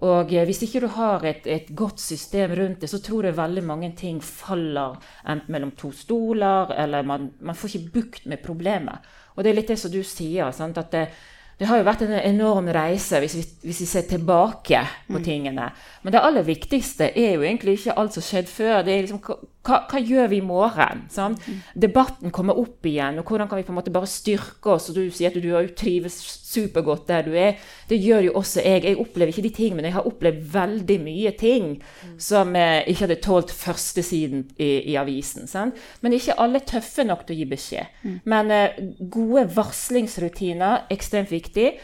Og 0.03 0.33
eh, 0.33 0.43
hvis 0.47 0.63
ikke 0.65 0.81
du 0.83 0.89
har 0.97 1.23
et, 1.27 1.45
et, 1.47 1.69
godt 1.75 2.01
system 2.03 2.55
rundt 2.59 2.81
det, 2.83 2.89
så 2.91 2.99
tror 3.03 3.29
jeg 3.29 3.37
veldig 3.37 3.63
mange 3.63 3.91
ting 3.95 4.19
faller 4.23 4.97
enten 5.23 5.53
mellom 5.55 5.71
to 5.79 5.91
stoler, 5.95 6.73
eller 6.75 7.07
man, 7.07 7.31
man 7.39 7.55
får 7.55 7.75
ikke 7.75 7.93
bukt 7.93 8.27
med 8.27 8.43
problemet. 8.43 9.07
Og 9.35 9.43
det 9.43 9.51
er 9.51 9.61
litt 9.61 9.71
det 9.71 9.79
som 9.79 9.93
du 9.93 10.01
sier. 10.03 10.51
Sant? 10.55 10.77
at 10.79 10.91
det, 10.91 11.07
det 11.55 11.69
har 11.69 11.79
jo 11.79 11.87
vært 11.87 12.03
en 12.03 12.17
enorm 12.19 12.67
reise 12.75 13.19
hvis 13.23 13.35
vi, 13.37 13.43
hvis 13.69 13.81
vi 13.85 13.87
ser 13.87 14.07
tilbake 14.09 14.81
på 15.07 15.19
mm. 15.19 15.23
tingene. 15.23 15.69
Men 16.03 16.15
det 16.15 16.23
aller 16.27 16.43
viktigste 16.47 17.13
er 17.15 17.37
jo 17.37 17.45
egentlig 17.45 17.77
ikke 17.79 17.95
alt 18.01 18.15
som 18.15 18.25
skjedde 18.25 18.51
før. 18.51 18.81
Det 18.83 18.91
er 18.91 19.05
liksom, 19.05 19.21
hva, 19.23 19.79
hva 19.87 20.01
gjør 20.01 20.27
vi 20.33 20.41
i 20.41 20.45
morgen? 20.45 21.05
Sånn? 21.11 21.37
Debatten 21.71 22.35
kommer 22.35 22.59
opp 22.59 22.83
igjen. 22.87 23.21
og 23.21 23.31
Hvordan 23.31 23.47
kan 23.51 23.61
vi 23.61 23.67
på 23.67 23.71
en 23.71 23.79
måte 23.79 23.95
bare 23.95 24.11
styrke 24.11 24.75
oss? 24.75 24.89
og 24.91 24.99
Du 24.99 25.07
sier 25.07 25.31
at 25.31 25.39
du 25.39 25.51
har 25.55 25.71
trives 25.79 26.19
supergodt 26.55 27.07
der 27.09 27.25
du 27.27 27.33
er. 27.37 27.59
Det 27.89 27.99
gjør 28.01 28.27
jo 28.29 28.35
også 28.41 28.63
jeg. 28.65 28.83
Jeg 28.87 28.99
opplever 29.01 29.33
ikke 29.33 29.45
de 29.45 29.53
tingene, 29.55 29.81
men 29.81 29.89
jeg 29.89 29.97
har 29.97 30.09
opplevd 30.09 30.43
veldig 30.53 30.99
mye 31.03 31.33
ting 31.39 31.71
som 32.17 32.55
eh, 32.55 32.83
ikke 32.87 33.05
hadde 33.05 33.19
tålt 33.23 33.53
førstesiden 33.55 34.45
i, 34.57 34.71
i 34.91 34.95
avisen. 34.99 35.49
Sant? 35.51 35.77
Men 36.01 36.15
ikke 36.15 36.37
alle 36.41 36.61
er 36.61 36.69
tøffe 36.71 37.05
nok 37.07 37.25
til 37.25 37.35
å 37.35 37.41
gi 37.41 37.49
beskjed. 37.51 37.99
Mm. 38.05 38.15
Men 38.33 38.55
eh, 38.55 38.79
gode 39.11 39.47
varslingsrutiner 39.55 40.65
er 40.71 40.95
ekstremt 40.95 41.33
viktig. 41.33 41.75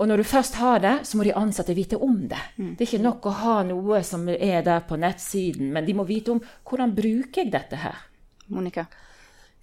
Og 0.00 0.08
når 0.08 0.22
du 0.22 0.24
først 0.24 0.54
har 0.56 0.80
det, 0.80 0.94
så 1.04 1.18
må 1.18 1.26
de 1.26 1.34
ansatte 1.36 1.76
vite 1.76 1.98
om 2.00 2.22
det. 2.28 2.40
Mm. 2.56 2.72
Det 2.72 2.86
er 2.86 2.88
ikke 2.88 3.04
nok 3.04 3.26
å 3.28 3.36
ha 3.42 3.56
noe 3.68 4.00
som 4.06 4.24
er 4.32 4.62
der 4.64 4.86
på 4.88 4.96
nettsiden, 4.96 5.68
men 5.74 5.84
de 5.84 5.96
må 5.98 6.06
vite 6.08 6.32
om 6.32 6.40
hvordan 6.40 6.94
bruker 6.96 7.42
jeg 7.42 7.52
dette 7.52 7.82
her. 7.82 7.98
Monica? 8.48 8.86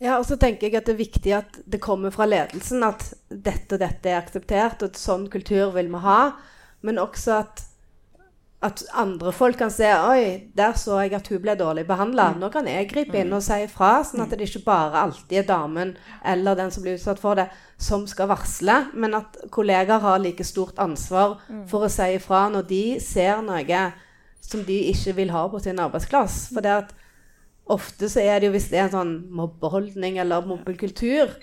Ja, 0.04 0.20
og 0.20 0.28
så 0.30 0.38
tenker 0.38 0.68
jeg 0.68 0.78
at 0.78 0.86
det 0.86 0.94
er 0.94 1.00
viktig 1.00 1.32
at 1.34 1.58
det 1.66 1.82
kommer 1.82 2.14
fra 2.14 2.28
ledelsen 2.30 2.86
at 2.86 3.08
dette 3.30 3.78
og 3.78 3.82
dette 3.82 4.12
er 4.12 4.20
akseptert, 4.20 4.84
og 4.84 4.92
at 4.92 5.02
sånn 5.02 5.26
kultur 5.34 5.74
vil 5.74 5.90
vi 5.94 6.04
ha. 6.04 6.20
Men 6.86 7.02
også 7.02 7.40
at 7.40 7.66
at 8.66 8.82
andre 8.98 9.32
folk 9.32 9.60
kan 9.60 9.70
se 9.70 9.86
Oi, 9.86 10.50
der 10.58 10.74
så 10.74 10.98
jeg 11.04 11.14
at 11.14 11.28
hun 11.30 11.42
ble 11.44 11.54
dårlig 11.60 11.84
behandla. 11.86 12.32
Mm. 12.34 12.40
Nå 12.42 12.50
kan 12.54 12.66
jeg 12.70 12.90
gripe 12.90 13.14
inn 13.20 13.30
mm. 13.30 13.36
og 13.38 13.44
si 13.46 13.60
ifra, 13.68 13.92
sånn 14.06 14.24
at 14.26 14.34
det 14.34 14.48
ikke 14.48 14.64
bare 14.66 15.04
alltid 15.06 15.44
er 15.44 15.46
damen 15.46 15.94
eller 16.26 16.58
den 16.58 16.74
som 16.74 16.86
blir 16.86 16.98
utsatt 16.98 17.22
for 17.22 17.38
det, 17.38 17.48
som 17.78 18.08
skal 18.10 18.32
varsle, 18.32 18.80
men 18.98 19.14
at 19.20 19.38
kollegaer 19.54 20.02
har 20.02 20.18
like 20.24 20.46
stort 20.48 20.80
ansvar 20.82 21.38
mm. 21.46 21.68
for 21.70 21.86
å 21.86 21.92
si 21.94 22.10
ifra 22.18 22.48
når 22.50 22.66
de 22.72 22.84
ser 23.04 23.44
noe 23.46 23.84
som 24.42 24.64
de 24.66 24.80
ikke 24.90 25.14
vil 25.20 25.36
ha 25.36 25.46
på 25.52 25.62
sin 25.62 25.78
arbeidsplass. 25.84 26.48
For 26.50 26.66
det 26.66 26.74
at 26.74 26.96
ofte 27.74 28.10
så 28.12 28.24
er 28.24 28.40
det 28.40 28.50
jo 28.50 28.56
hvis 28.56 28.70
det 28.72 28.80
er 28.80 28.88
en 28.88 28.96
sånn 28.96 29.16
mobbeholdning 29.36 30.20
eller 30.22 30.46
mobbekultur, 30.48 31.34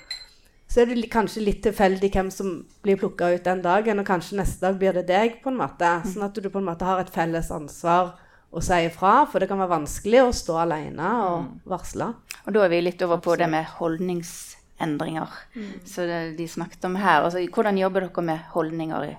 så 0.71 0.83
er 0.83 0.91
det 0.91 1.11
kanskje 1.13 1.45
litt 1.45 1.61
tilfeldig 1.63 2.11
hvem 2.15 2.31
som 2.35 2.55
blir 2.83 2.99
plukka 2.99 3.31
ut 3.35 3.45
den 3.47 3.63
dagen, 3.65 4.01
og 4.01 4.09
kanskje 4.09 4.41
neste 4.41 4.65
dag 4.65 4.79
blir 4.81 4.97
det 4.97 5.07
deg, 5.11 5.39
på 5.45 5.53
en 5.53 5.61
måte. 5.61 5.91
Mm. 6.01 6.09
Sånn 6.11 6.27
at 6.27 6.41
du 6.41 6.49
på 6.51 6.63
en 6.63 6.67
måte 6.67 6.89
har 6.89 7.03
et 7.03 7.13
felles 7.15 7.51
ansvar 7.55 8.15
å 8.55 8.63
si 8.65 8.81
ifra, 8.87 9.15
for 9.31 9.43
det 9.43 9.51
kan 9.51 9.61
være 9.61 9.75
vanskelig 9.75 10.23
å 10.25 10.33
stå 10.35 10.59
alene 10.65 11.11
og 11.27 11.37
mm. 11.45 11.53
varsle. 11.71 12.11
Og 12.45 12.57
da 12.57 12.65
er 12.65 12.73
vi 12.73 12.81
litt 12.87 13.05
over 13.07 13.21
på 13.23 13.37
det 13.39 13.49
med 13.51 13.69
holdningsendringer, 13.77 15.37
mm. 15.55 15.71
så 15.91 16.09
det 16.09 16.23
de 16.41 16.49
snakket 16.51 16.89
om 16.89 16.99
her. 16.99 17.27
Altså, 17.27 17.45
hvordan 17.55 17.79
jobber 17.81 18.09
dere 18.09 18.27
med 18.33 18.51
holdninger 18.57 19.07
i, 19.11 19.15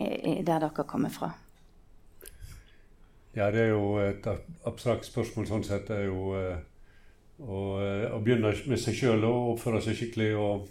i, 0.00 0.10
i 0.32 0.34
der 0.46 0.66
dere 0.66 0.88
kommer 0.88 1.12
fra? 1.14 1.32
Ja, 3.40 3.46
det 3.50 3.60
er 3.62 3.70
jo 3.72 3.94
et 4.02 4.26
abstrakt 4.68 5.06
spørsmål 5.08 5.46
sånn 5.48 5.62
sett. 5.64 5.86
Det 5.88 5.96
er 5.96 6.10
jo 6.10 6.34
eh, 6.36 6.58
å, 7.40 7.60
eh, 7.80 8.16
begynne 8.20 8.50
med 8.68 8.80
seg 8.82 8.98
sjøl 8.98 9.24
og 9.24 9.54
oppføre 9.54 9.80
seg 9.86 9.96
skikkelig. 9.96 10.34
og 10.36 10.68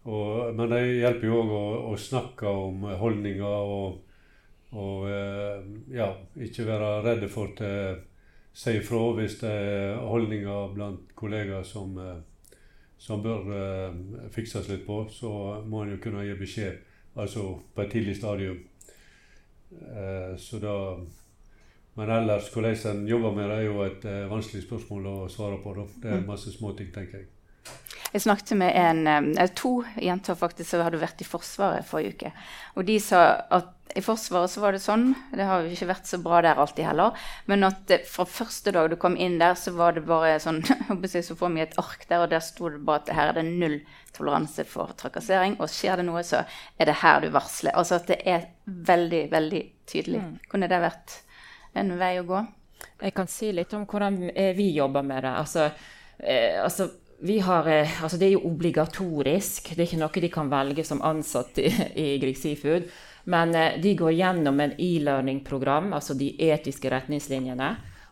og, 0.00 0.54
men 0.56 0.70
det 0.72 0.78
hjelper 0.96 1.26
jo 1.26 1.40
òg 1.42 1.50
å, 1.52 1.64
å, 1.90 1.96
snakke 2.00 2.48
om 2.48 2.86
holdninger 3.02 3.72
og, 3.74 3.98
og 4.72 5.02
eh, 5.10 5.66
ja, 5.92 6.06
ikke 6.40 6.64
være 6.70 6.92
redde 7.04 7.28
for 7.28 7.52
å 7.52 7.74
si 8.56 8.78
ifra 8.78 9.02
hvis 9.18 9.36
det 9.42 9.50
er 9.50 9.98
holdninger 10.00 10.72
blant 10.72 11.12
kollegaer 11.18 11.66
som, 11.68 11.98
som 12.96 13.20
bør 13.20 13.50
fikses 14.32 14.70
litt 14.70 14.86
på. 14.86 15.02
Så 15.12 15.30
må 15.66 15.82
en 15.82 15.96
jo 15.96 16.00
kunne 16.06 16.24
gi 16.24 16.38
beskjed, 16.38 16.80
altså 17.18 17.50
på 17.74 17.84
et 17.84 17.92
tidlig 17.92 18.16
stadium. 18.22 18.62
Så 20.40 20.58
da 20.64 20.76
men 21.98 22.12
ellers 22.14 22.48
hvordan 22.54 22.78
en 22.92 23.02
jobber 23.08 23.34
med 23.36 23.50
det, 23.50 23.58
er 23.58 23.66
jo 23.66 23.82
et 23.84 24.06
eh, 24.08 24.22
vanskelig 24.30 24.64
spørsmål 24.64 25.10
å 25.10 25.18
svare 25.32 25.58
på. 25.62 25.74
Da. 25.76 25.86
Det 26.02 26.12
er 26.12 26.22
mm. 26.22 26.28
masse 26.30 26.52
småting, 26.54 26.92
tenker 26.94 27.22
jeg. 27.22 27.28
Jeg 28.10 28.24
snakket 28.24 28.56
med 28.58 28.74
en, 28.74 29.04
eller 29.06 29.52
to 29.54 29.76
jenter 30.02 30.38
faktisk 30.38 30.72
som 30.72 30.82
hadde 30.82 30.98
vært 30.98 31.20
i 31.22 31.26
Forsvaret 31.28 31.86
forrige 31.86 32.16
uke. 32.16 32.32
Og 32.74 32.88
de 32.88 32.96
sa 33.02 33.20
at 33.54 33.76
i 33.98 34.02
Forsvaret 34.02 34.50
så 34.50 34.62
var 34.62 34.74
det 34.74 34.82
sånn, 34.82 35.08
det 35.34 35.46
har 35.46 35.64
jo 35.64 35.70
ikke 35.74 35.88
vært 35.88 36.06
så 36.06 36.20
bra 36.22 36.40
der 36.44 36.58
alltid 36.62 36.86
heller, 36.86 37.16
men 37.50 37.66
at 37.66 37.90
fra 38.06 38.26
første 38.28 38.70
dag 38.74 38.90
du 38.90 38.96
kom 39.00 39.16
inn 39.18 39.38
der, 39.40 39.56
så 39.58 39.72
var 39.74 39.96
det 39.96 40.04
bare 40.06 40.36
sånn 40.42 40.60
Så 41.10 41.36
får 41.38 41.54
vi 41.54 41.62
et 41.64 41.78
ark 41.80 42.04
der, 42.08 42.22
og 42.22 42.30
der 42.30 42.42
sto 42.44 42.70
det 42.70 42.82
bare 42.86 43.02
at 43.02 43.10
her 43.14 43.32
er 43.32 43.40
det 43.40 43.46
null 43.48 43.80
toleranse 44.14 44.64
for 44.68 44.94
trakassering. 44.98 45.56
Og 45.58 45.70
skjer 45.70 46.00
det 46.00 46.06
noe, 46.06 46.22
så 46.26 46.44
er 46.78 46.90
det 46.90 47.00
her 47.02 47.22
du 47.22 47.30
varsler. 47.34 47.74
Altså 47.74 47.98
at 47.98 48.10
det 48.10 48.20
er 48.28 48.46
veldig, 48.66 49.24
veldig 49.32 49.62
tydelig. 49.90 50.22
Mm. 50.22 50.38
Kunne 50.50 50.70
det 50.70 50.80
vært 50.82 51.16
en 51.74 51.94
vei 51.98 52.14
å 52.20 52.26
gå? 52.28 52.40
Jeg 53.00 53.14
kan 53.16 53.28
si 53.28 53.52
litt 53.52 53.72
om 53.76 53.86
hvordan 53.88 54.18
vi 54.56 54.70
jobber 54.74 55.04
med 55.06 55.24
det. 55.24 55.34
Altså, 55.42 55.70
eh, 56.18 56.62
altså 56.62 56.88
har, 57.44 57.68
eh, 57.68 58.02
altså 58.02 58.16
det 58.16 58.26
er 58.26 58.32
jo 58.32 58.48
obligatorisk. 58.48 59.74
Det 59.74 59.82
er 59.82 59.88
ikke 59.88 60.00
noe 60.00 60.24
de 60.24 60.32
kan 60.32 60.50
velge 60.50 60.84
som 60.84 61.02
ansatt 61.02 61.58
i, 61.58 61.68
i 61.94 62.18
Grieg 62.18 62.38
Seafood. 62.38 62.88
Men 63.24 63.54
eh, 63.54 63.80
de 63.80 63.94
går 63.94 64.12
gjennom 64.12 64.60
en 64.60 64.74
e-learning-program, 64.78 65.92
altså 65.92 66.14
de 66.14 66.32
etiske 66.50 66.90
retningslinjene. 66.90 67.70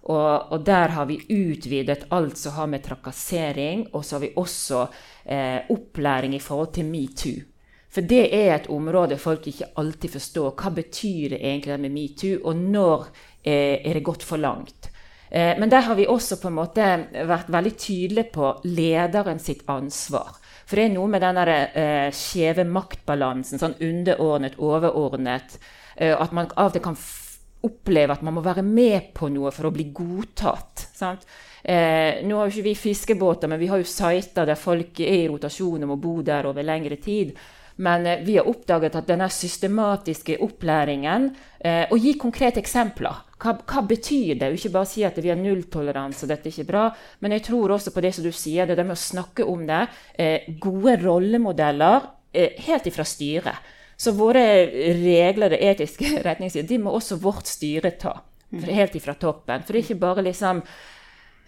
Og, 0.09 0.53
og, 0.53 0.65
der 0.65 0.95
har 0.95 1.09
vi 1.09 1.21
utvidet 1.29 2.07
alt 2.15 2.39
som 2.39 2.55
har 2.57 2.69
med 2.71 2.85
trakassering, 2.85 3.89
og 3.93 4.05
så 4.05 4.17
har 4.17 4.25
vi 4.25 4.35
også 4.37 4.87
eh, 5.25 5.69
opplæring 5.69 6.37
i 6.37 6.41
forhold 6.41 6.73
til 6.77 6.89
metoo. 6.89 7.41
For 7.89 8.05
det 8.05 8.27
er 8.37 8.53
et 8.55 8.69
område 8.71 9.17
folk 9.17 9.47
ikke 9.49 9.71
alltid 9.81 10.13
forstår. 10.13 10.51
Hva 10.61 10.73
betyr 10.77 11.33
det 11.33 11.41
egentlig 11.41 11.79
med 11.81 11.95
metoo, 11.97 12.41
og 12.45 12.57
når 12.57 13.07
eh, 13.09 13.38
er 13.49 13.99
det 13.99 14.07
gått 14.07 14.27
for 14.27 14.41
langt? 14.41 14.91
Eh, 15.31 15.55
men 15.59 15.71
der 15.71 15.85
har 15.89 15.97
vi 15.99 16.07
også 16.09 16.41
på 16.41 16.49
en 16.51 16.59
måte 16.59 16.89
vært 17.29 17.51
veldig 17.53 17.75
tydelige 17.77 18.33
på 18.35 18.53
lederen 18.65 19.41
sitt 19.43 19.65
ansvar. 19.69 20.37
For 20.69 20.77
det 20.77 20.89
er 20.89 20.95
noe 20.95 21.09
med 21.09 21.25
den 21.25 21.41
eh, 21.41 22.11
skjeve 22.13 22.67
maktbalansen, 22.69 23.61
sånn 23.61 23.79
underordnet, 23.85 24.59
overordnet, 24.61 25.59
eh, 25.97 26.13
at 26.13 26.35
man 26.37 26.51
av 26.55 26.71
og 26.71 26.77
til 26.77 26.85
kan 26.85 26.99
oppleve 27.69 28.15
at 28.15 28.23
man 28.23 28.37
må 28.37 28.43
være 28.45 28.63
med 28.63 29.11
på 29.17 29.31
noe 29.35 29.51
for 29.55 29.69
å 29.69 29.75
bli 29.75 29.89
godtatt. 29.95 30.87
Eh, 31.63 32.21
nå 32.25 32.39
har 32.39 32.47
jo 32.47 32.53
ikke 32.53 32.69
vi 32.69 32.75
fiskebåter, 32.79 33.51
men 33.51 33.61
vi 33.61 33.71
har 33.71 33.81
jo 33.81 33.89
sider 33.89 34.47
der 34.47 34.61
folk 34.61 35.01
er 35.03 35.25
i 35.25 35.31
rotasjon 35.31 35.83
og 35.83 35.93
må 35.95 35.99
bo 36.01 36.19
der 36.23 36.49
over 36.51 36.67
lengre 36.67 37.01
tid. 37.03 37.33
Men 37.79 38.07
eh, 38.07 38.21
vi 38.27 38.37
har 38.39 38.49
oppdaget 38.51 38.97
at 38.99 39.09
denne 39.09 39.29
systematiske 39.31 40.39
opplæringen 40.43 41.31
eh, 41.61 41.85
Og 41.91 41.99
gi 42.03 42.15
konkrete 42.19 42.63
eksempler. 42.63 43.25
Hva, 43.39 43.55
hva, 43.63 43.83
betyr 43.87 44.39
det? 44.41 44.51
Ikke 44.57 44.73
bare 44.75 44.91
si 44.91 45.05
at 45.07 45.19
vi 45.23 45.31
har 45.31 45.39
nulltoleranse 45.39 46.27
og 46.27 46.33
dette 46.33 46.51
er 46.51 46.57
ikke 46.57 46.71
bra. 46.73 46.85
Men 47.23 47.37
jeg 47.37 47.47
tror 47.47 47.77
også 47.77 47.95
på 47.95 48.03
det 48.03 48.15
som 48.17 48.27
du 48.27 48.33
sier, 48.35 48.67
det 48.67 48.79
der 48.79 48.89
med 48.89 48.99
å 48.99 49.03
snakke 49.03 49.47
om 49.47 49.63
det. 49.69 49.85
Eh, 50.19 50.49
gode 50.59 50.97
rollemodeller 51.05 52.09
eh, 52.33 52.59
helt 52.67 52.91
ifra 52.91 53.07
styret. 53.07 53.75
Så 53.99 54.15
våre 54.15 54.43
regler, 54.99 55.55
det 55.55 55.63
etiske 55.71 56.19
retningslinjer, 56.27 56.69
de 56.71 56.83
må 56.83 56.95
også 56.99 57.19
vårt 57.23 57.47
styre 57.51 57.95
ta. 57.99 58.17
Helt 58.51 58.95
ifra 58.99 59.15
toppen. 59.15 59.63
For 59.63 59.75
det 59.75 59.83
er 59.83 59.87
ikke 59.87 60.03
bare 60.03 60.27
liksom 60.27 60.65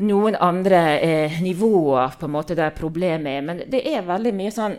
noen 0.07 0.37
andre 0.41 0.81
eh, 1.03 1.43
nivåer 1.43 2.15
på 2.21 2.29
en 2.29 2.35
måte 2.39 2.57
der 2.59 2.75
problemet 2.77 3.35
er. 3.35 3.45
Men 3.47 3.67
det 3.71 3.83
er 3.91 4.07
veldig 4.07 4.35
mye 4.37 4.55
sånn 4.55 4.79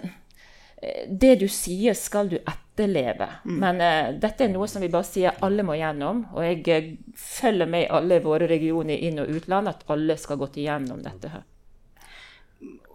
det 1.07 1.35
du 1.35 1.47
sier, 1.51 1.93
skal 1.93 2.29
du 2.31 2.37
etterleve. 2.39 3.27
Men 3.45 3.81
uh, 3.81 4.17
dette 4.17 4.47
er 4.47 4.53
noe 4.53 4.67
som 4.69 4.81
vi 4.81 4.89
bare 4.89 5.05
sier 5.05 5.37
alle 5.45 5.65
må 5.65 5.75
gjennom. 5.77 6.23
Og 6.33 6.45
jeg 6.45 6.61
eh, 6.73 6.91
følger 7.17 7.69
med 7.69 7.85
i 7.85 7.91
alle 7.99 8.21
våre 8.23 8.49
regioner 8.49 8.97
inn- 8.97 9.21
og 9.21 9.29
utland 9.29 9.69
at 9.69 9.85
alle 9.93 10.17
skal 10.17 10.41
gått 10.41 10.57
igjennom 10.61 11.03
dette 11.05 11.33
her. 11.35 11.45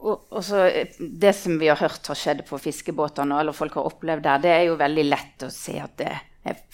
Og, 0.07 0.26
og 0.31 0.43
så 0.45 0.66
eh, 0.66 0.99
Det 0.99 1.33
som 1.37 1.59
vi 1.61 1.71
har 1.71 1.78
hørt 1.78 2.11
har 2.11 2.19
skjedd 2.19 2.43
på 2.49 2.59
fiskebåtene, 2.62 3.38
eller 3.40 3.57
folk 3.57 3.78
har 3.78 3.87
opplevd 3.93 4.26
der, 4.26 4.43
det 4.43 4.55
er 4.57 4.64
jo 4.66 4.81
veldig 4.83 5.07
lett 5.07 5.47
å 5.47 5.52
se 5.55 5.78
at 5.83 5.95
det 6.02 6.11
er 6.11 6.25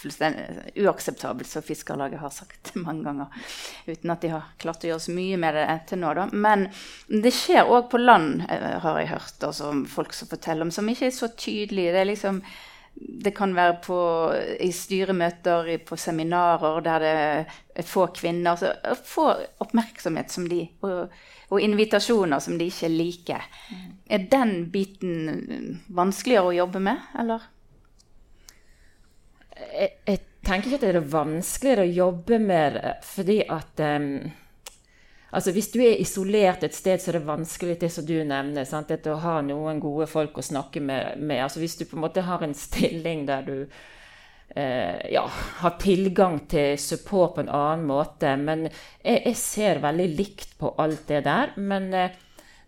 fullstendig 0.00 0.73
uakseptabelt, 0.85 1.49
som 1.49 1.64
Fiskarlaget 1.64 2.21
har 2.21 2.35
sagt 2.35 2.75
mange 2.87 3.05
ganger. 3.07 3.47
Uten 3.87 4.14
at 4.14 4.25
de 4.25 4.33
har 4.35 4.50
klart 4.62 4.85
å 4.85 4.93
gjøre 4.93 5.07
så 5.07 5.14
mye 5.17 5.38
med 5.41 5.57
det 5.59 5.79
til 5.91 6.02
nå. 6.02 6.12
Da. 6.19 6.26
Men 6.33 6.69
det 7.09 7.35
skjer 7.37 7.71
òg 7.71 7.88
på 7.93 8.02
land, 8.02 8.45
eh, 8.49 8.76
har 8.85 9.00
jeg 9.00 9.12
hørt. 9.14 9.38
Altså, 9.49 9.73
folk 9.88 10.12
som 10.17 10.31
forteller 10.31 10.69
om, 10.69 10.75
som 10.75 10.88
ikke 10.93 11.09
er 11.09 11.17
så 11.17 11.33
tydelige. 11.37 11.95
Det 11.95 12.05
er 12.05 12.12
liksom 12.12 12.43
det 12.95 13.33
kan 13.35 13.55
være 13.57 13.79
på, 13.85 13.99
i 14.61 14.71
styremøter, 14.73 15.71
på 15.87 15.97
seminarer 15.97 16.81
der 16.85 17.02
det 17.02 17.12
er 17.81 17.87
få 17.88 18.07
kvinner. 18.14 18.59
Så 18.59 18.73
få 19.09 19.31
oppmerksomhet 19.64 20.31
som 20.33 20.47
de, 20.49 20.67
og, 20.85 21.14
og, 21.49 21.61
invitasjoner 21.61 22.43
som 22.43 22.59
de 22.61 22.69
ikke 22.69 22.93
liker. 22.93 23.49
Mm. 23.71 23.88
Er 24.12 24.29
den 24.37 24.55
biten 24.75 25.81
vanskeligere 25.88 26.52
å 26.52 26.57
jobbe 26.62 26.85
med, 26.85 27.11
eller? 27.19 27.49
Jeg, 29.73 29.97
jeg, 30.07 30.21
tenker 30.42 30.69
ikke 30.69 30.78
at 30.81 30.85
det 30.85 30.92
er 30.99 31.12
vanskeligere 31.12 31.87
å 31.87 31.97
jobbe 31.97 32.38
med 32.42 32.78
det, 32.78 32.95
fordi 33.07 33.37
at 33.47 33.83
um, 33.87 34.09
altså 35.31 35.52
Hvis 35.54 35.71
du 35.73 35.78
er 35.81 36.00
isolert 36.02 36.64
et 36.66 36.75
sted, 36.75 37.00
så 37.00 37.12
er 37.12 37.21
det 37.21 37.28
vanskelig, 37.28 37.78
det 37.81 37.92
som 37.95 38.07
du 38.07 38.16
nevner. 38.19 38.66
Sant? 38.69 38.90
Dette 38.90 39.14
å 39.14 39.23
ha 39.23 39.38
noen 39.47 39.81
gode 39.81 40.09
folk 40.11 40.38
å 40.38 40.45
snakke 40.45 40.83
med. 40.83 41.19
med. 41.23 41.45
Altså 41.45 41.62
Hvis 41.62 41.78
du 41.78 41.87
på 41.87 41.97
en 41.97 42.04
måte 42.04 42.26
har 42.26 42.42
en 42.42 42.54
stilling 42.59 43.25
der 43.31 43.47
du 43.47 43.57
eh, 44.54 45.12
ja, 45.12 45.25
har 45.62 45.78
tilgang 45.81 46.40
til 46.50 46.76
support 46.78 47.37
på 47.37 47.45
en 47.47 47.52
annen 47.52 47.87
måte. 47.88 48.35
Men 48.37 48.66
jeg, 48.66 49.23
jeg 49.25 49.38
ser 49.40 49.83
veldig 49.85 50.11
likt 50.19 50.59
på 50.61 50.75
alt 50.83 51.07
det 51.09 51.25
der. 51.25 51.54
Men 51.57 51.88
eh, 51.97 52.19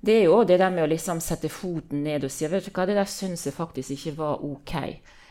det 0.04 0.18
er 0.20 0.26
jo 0.28 0.42
det 0.44 0.58
der 0.60 0.72
med 0.72 0.84
å 0.84 0.90
liksom 0.90 1.20
sette 1.24 1.48
foten 1.52 2.02
ned 2.04 2.26
og 2.26 2.32
si 2.32 2.48
vet 2.50 2.66
du 2.66 2.72
hva, 2.74 2.84
det 2.88 2.98
der 2.98 3.08
syns 3.08 3.46
jeg 3.46 3.56
faktisk 3.56 3.94
ikke 3.94 4.18
var 4.18 4.42
ok. 4.44 4.74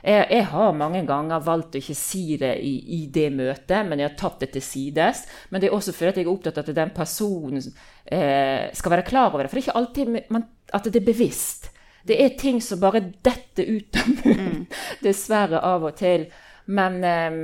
Jeg, 0.03 0.25
jeg, 0.35 0.45
har 0.51 0.73
mange 0.75 0.99
ganger 1.07 1.43
valgt 1.45 1.77
å 1.77 1.79
ikke 1.79 1.95
si 1.95 2.35
det 2.39 2.57
i, 2.59 2.73
i, 2.97 3.01
det 3.13 3.29
møtet, 3.31 3.85
men 3.87 4.01
jeg 4.01 4.09
har 4.09 4.17
tatt 4.19 4.41
det 4.43 4.49
til 4.57 4.65
sides. 4.65 5.23
Men 5.49 5.63
det 5.63 5.69
er 5.69 5.77
også 5.77 5.93
fordi 5.95 6.23
jeg 6.23 6.27
er 6.27 6.33
opptatt 6.33 6.59
av 6.59 6.67
at 6.67 6.75
den 6.75 6.91
personen 6.95 7.63
eh, 7.63 8.67
skal 8.75 8.97
være 8.97 9.07
klar 9.07 9.31
over 9.31 9.45
det. 9.45 9.51
For 9.51 9.59
det 9.59 9.63
er 9.63 9.69
ikke 9.69 9.79
alltid 9.79 10.11
man, 10.35 10.49
at 10.75 10.89
det 10.91 10.99
er 10.99 11.07
bevisst. 11.07 11.69
Det 12.03 12.19
er 12.19 12.35
ting 12.35 12.59
som 12.59 12.81
bare 12.81 12.99
detter 13.23 13.69
ut 13.77 14.01
av 14.01 14.09
munnen, 14.11 14.57
mm. 14.65 14.81
dessverre, 15.05 15.63
av 15.63 15.87
og 15.87 15.95
til. 15.95 16.27
Men 16.65 16.99
eh, 17.07 17.39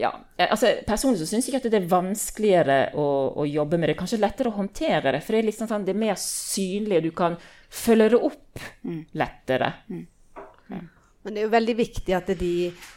ja, 0.00 0.12
altså, 0.44 0.74
personlig 0.84 1.22
så 1.22 1.28
syns 1.28 1.48
jeg 1.48 1.54
ikke 1.54 1.64
at 1.64 1.72
det 1.72 1.82
er 1.82 1.90
vanskeligere 1.90 2.78
å, 3.00 3.06
å, 3.40 3.48
jobbe 3.48 3.80
med 3.80 3.92
det. 3.92 3.98
Kanskje 3.98 4.20
lettere 4.20 4.52
å 4.52 4.58
håndtere 4.58 5.16
det, 5.16 5.24
for 5.24 5.36
det 5.36 5.40
er, 5.40 5.48
liksom 5.48 5.72
sånn, 5.72 5.88
det 5.88 5.96
er 5.96 6.04
mer 6.04 6.20
synlig, 6.20 7.00
og 7.00 7.08
du 7.08 7.14
kan 7.16 7.38
følge 7.72 8.12
det 8.12 8.26
opp 8.28 8.66
mm. 8.84 9.00
lettere. 9.20 9.72
Mm. 9.88 10.04
Men 11.24 11.34
det 11.34 11.40
er 11.40 11.46
jo 11.46 11.52
veldig 11.54 11.74
viktig 11.78 12.14
at 12.16 12.32
de 12.36 12.54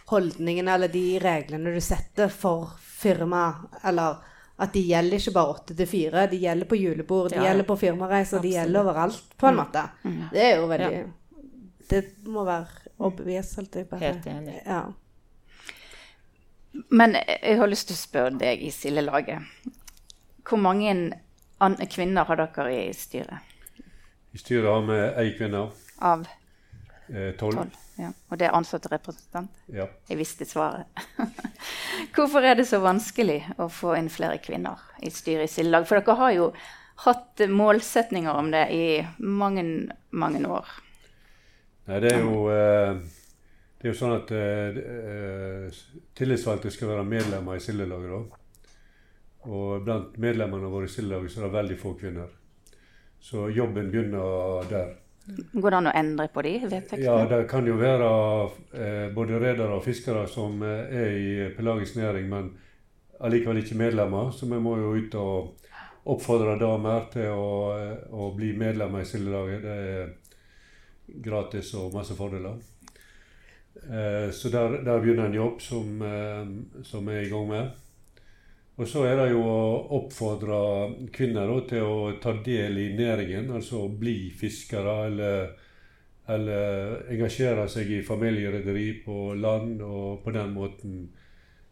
holdningene 0.10 0.74
eller 0.76 0.92
de 0.92 1.06
reglene 1.24 1.72
du 1.72 1.80
setter 1.84 2.32
for 2.32 2.74
firma, 2.80 3.46
eller 3.88 4.18
at 4.58 4.74
de 4.74 4.82
gjelder 4.90 5.22
ikke 5.22 5.34
bare 5.38 5.54
åtte 5.54 5.78
til 5.78 5.88
fire. 5.88 6.26
De 6.28 6.40
gjelder 6.42 6.68
på 6.68 6.80
julebord, 6.80 7.30
de 7.32 7.40
ja, 7.40 7.46
gjelder 7.48 7.68
på 7.70 7.78
firmareiser, 7.80 8.44
de 8.44 8.52
gjelder 8.56 8.82
overalt, 8.82 9.24
på 9.38 9.48
en 9.48 9.56
mm. 9.56 9.62
måte. 9.62 9.86
Mm. 10.04 10.20
Det 10.34 10.44
er 10.44 10.54
jo 10.58 10.68
veldig 10.74 10.92
ja. 10.98 11.08
Det 11.88 12.02
må 12.28 12.44
være 12.44 12.92
overbevist, 12.98 13.56
holdt 13.62 13.78
jeg 13.80 13.88
på 13.88 14.00
Helt 14.02 14.26
enig. 14.28 14.58
Ja. 14.66 14.82
Men 16.92 17.16
jeg 17.16 17.56
har 17.62 17.72
lyst 17.72 17.88
til 17.88 17.96
å 17.96 18.02
spørre 18.02 18.34
deg 18.42 18.66
i 18.68 18.74
Sildelaget. 18.76 19.72
Hvor 20.44 20.60
mange 20.60 20.98
kvinner 21.94 22.28
har 22.28 22.44
dere 22.44 22.68
i 22.76 22.92
styret? 22.92 23.56
I 24.36 24.42
styret 24.42 24.68
har 24.68 24.84
vi 24.90 25.00
én 25.24 25.34
kvinne. 25.40 25.64
Av? 26.04 26.28
Eh, 27.08 27.32
tolv. 27.40 27.63
Eh, 27.63 27.87
ja. 27.98 28.12
Og 28.30 28.40
det 28.40 28.48
er 28.48 28.56
ansattrepresentant? 28.58 29.54
Ja. 29.74 29.88
Jeg 30.10 30.20
visste 30.20 30.46
svaret. 30.46 30.86
Hvorfor 32.16 32.46
er 32.46 32.60
det 32.60 32.68
så 32.70 32.80
vanskelig 32.84 33.40
å 33.58 33.70
få 33.74 33.96
inn 33.98 34.10
flere 34.14 34.38
kvinner 34.44 34.82
i 35.02 35.10
styret 35.14 35.50
i 35.50 35.54
Sildelag? 35.56 35.88
For 35.90 36.00
dere 36.00 36.18
har 36.22 36.36
jo 36.36 36.50
hatt 37.06 37.44
målsetninger 37.50 38.34
om 38.34 38.52
det 38.54 38.66
i 38.74 38.86
mange, 39.18 39.64
mange 40.10 40.42
år. 40.50 40.70
Nei, 41.88 42.02
det 42.04 42.14
er 42.14 42.24
jo, 42.26 42.40
eh, 42.52 42.98
det 43.78 43.88
er 43.88 43.94
jo 43.94 43.98
sånn 43.98 44.16
at 44.18 44.34
uh, 44.34 45.84
tillitsvalgte 46.18 46.74
skal 46.74 46.92
være 46.92 47.08
medlemmer 47.08 47.58
i 47.58 47.64
Sildelaget. 47.64 48.34
Og 49.48 49.86
blant 49.86 50.18
medlemmene 50.20 50.72
våre 50.74 50.90
i 50.90 50.92
Sildelaget 50.92 51.34
så 51.34 51.42
er 51.42 51.48
det 51.48 51.58
veldig 51.58 51.78
få 51.80 51.94
kvinner. 52.00 52.34
Så 53.24 53.48
jobben 53.54 53.92
begynner 53.94 54.68
der. 54.70 54.96
Går 55.28 55.72
det 55.72 55.78
an 55.78 55.90
å 55.90 55.96
endre 56.00 56.28
på 56.32 56.44
de 56.46 56.54
vedtektene? 56.63 57.04
Ja, 57.04 57.18
det 57.28 57.42
kan 57.52 57.68
jo 57.68 57.76
være 57.80 58.12
eh, 58.74 59.08
både 59.16 59.42
redere 59.44 59.76
og 59.76 59.84
fiskere 59.84 60.24
som 60.32 60.62
eh, 60.63 60.94
er 61.02 61.18
i 61.18 61.50
pelagisk 61.58 62.00
næring, 62.00 62.30
men 62.32 62.54
allikevel 63.20 63.60
ikke 63.62 63.80
medlemmer. 63.80 64.32
Så 64.32 64.48
vi 64.48 64.60
må 64.62 64.78
jo 64.80 64.94
ut 64.96 65.18
og 65.20 65.68
oppfordre 66.08 66.56
damer 66.62 67.10
til 67.12 67.34
å, 67.34 67.52
eh, 67.76 68.08
å 68.16 68.32
bli 68.38 68.54
medlemmer 68.58 69.04
i 69.04 69.10
Sildelaget. 69.10 69.62
Det 69.68 69.78
er 69.92 70.16
gratis 71.24 71.74
og 71.76 71.96
masse 71.96 72.16
fordeler. 72.16 72.60
Eh, 73.84 74.32
så 74.32 74.50
der, 74.50 74.80
der, 74.84 75.02
begynner 75.02 75.28
en 75.28 75.38
jobb 75.38 75.62
som, 75.62 76.02
eh, 76.02 76.84
som 76.84 77.08
er 77.10 77.26
i 77.26 77.30
gang 77.30 77.50
med. 77.50 77.70
Og 78.78 78.86
så 78.86 79.08
er 79.10 79.16
det 79.18 79.32
jo 79.32 79.42
å 79.42 79.62
oppfordre 79.98 80.58
kvinner 81.13 81.50
da, 81.50 81.62
til 81.66 81.86
å 81.86 82.02
ta 82.22 82.36
del 82.46 82.78
i 82.78 82.90
næringen, 82.98 83.50
altså 83.58 83.88
bli 83.90 84.30
fiskere 84.38 84.98
eller, 85.08 85.48
eller 86.30 87.08
engasjere 87.16 87.66
seg 87.74 87.90
i 87.96 88.04
familierederi 88.06 88.92
på 89.06 89.32
land, 89.34 89.82
og 89.82 90.22
på 90.22 90.34
den 90.36 90.54
måten 90.54 91.00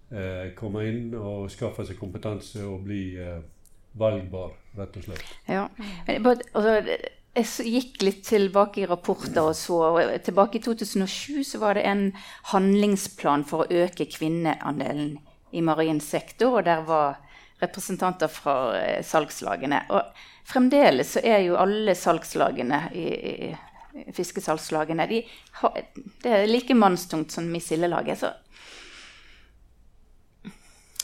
eh, 0.10 0.50
komme 0.58 0.88
inn 0.90 1.14
og 1.20 1.52
skaffe 1.54 1.86
seg 1.86 2.00
kompetanse 2.02 2.66
og 2.66 2.88
bli 2.88 3.04
eh, 3.22 3.38
valgbar, 4.02 4.58
rett 4.80 4.98
og 4.98 5.06
slett. 5.06 5.38
Ja, 5.46 5.68
altså, 6.10 6.80
jeg 7.36 7.70
gikk 7.70 8.02
litt 8.02 8.26
tilbake 8.26 8.82
i 8.82 8.90
rapporter 8.90 9.52
og 9.52 9.54
så. 9.60 9.78
og 9.92 10.26
Tilbake 10.26 10.58
i 10.58 10.66
2007 10.66 11.46
så 11.52 11.62
var 11.62 11.78
det 11.78 11.86
en 11.86 12.08
handlingsplan 12.50 13.46
for 13.46 13.62
å 13.62 13.86
øke 13.86 14.10
kvinneandelen 14.10 15.20
i 15.56 15.62
marin 15.64 16.02
sektor, 16.04 16.60
og 16.60 16.66
der 16.68 16.84
var 16.88 17.18
representanter 17.64 18.28
fra 18.32 18.56
eh, 18.78 19.04
salgslagene. 19.06 19.86
Og 19.96 20.02
fremdeles 20.48 21.16
så 21.16 21.24
er 21.24 21.46
jo 21.46 21.60
alle 21.60 21.96
salgslagene 21.96 22.82
i, 22.94 23.06
i 23.96 24.12
fiskesalgslagene 24.16 25.08
de 25.08 25.22
har, 25.62 25.78
Det 26.24 26.32
er 26.32 26.50
like 26.50 26.76
mannstungt 26.76 27.32
som 27.32 27.48
i 27.56 27.64
sildelaget. 27.64 28.20
Så 28.20 28.34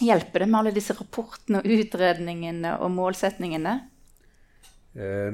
hjelper 0.01 0.43
det 0.43 0.49
med 0.49 0.59
alle 0.59 0.75
disse 0.75 0.97
rapportene 0.97 1.61
og 1.61 1.71
utredningene 1.79 2.75
og 2.81 2.91
målsetningene? 2.91 3.77
Eh, 4.93 5.31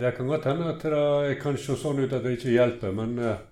det 0.00 0.16
kan 0.16 0.26
godt 0.26 0.50
hende 0.50 0.72
at 0.74 0.82
det 0.82 1.38
kan 1.42 1.58
se 1.60 1.78
sånn 1.78 2.02
ut 2.02 2.12
at 2.12 2.24
det 2.26 2.38
ikke 2.40 2.56
hjelper. 2.56 2.96
Men 2.96 3.18
eh, 3.22 3.44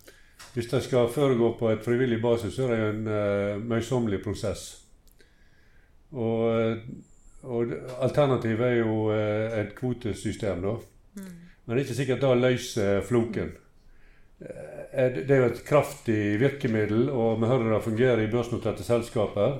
hvis 0.54 0.70
det 0.70 0.82
skal 0.84 1.10
foregå 1.10 1.54
på 1.58 1.70
et 1.70 1.82
frivillig 1.84 2.20
basis, 2.22 2.54
så 2.54 2.66
er 2.66 2.72
det 2.72 2.78
jo 2.78 2.90
en 2.92 3.06
uh, 3.10 3.62
møysommelig 3.72 4.20
prosess. 4.22 4.83
Og, 6.14 6.78
og 7.42 7.74
alternativet 8.04 8.66
er 8.68 8.80
jo 8.80 9.10
eh, 9.14 9.58
et 9.60 9.74
kvotesystem, 9.78 10.62
da. 10.62 10.76
Mm. 11.18 11.30
Men 11.64 11.74
det 11.74 11.80
er 11.80 11.86
ikke 11.86 12.00
sikkert 12.00 12.24
det 12.24 12.34
løser 12.40 13.00
floken. 13.08 13.52
Eh, 14.40 15.16
det 15.16 15.30
er 15.30 15.42
jo 15.42 15.50
et 15.50 15.64
kraftig 15.66 16.36
virkemiddel, 16.42 17.08
og 17.10 17.40
vi 17.42 17.50
hører 17.50 17.74
det 17.74 17.82
fungerer 17.86 18.22
i 18.22 18.30
børsnoterte 18.30 18.86
selskaper. 18.86 19.58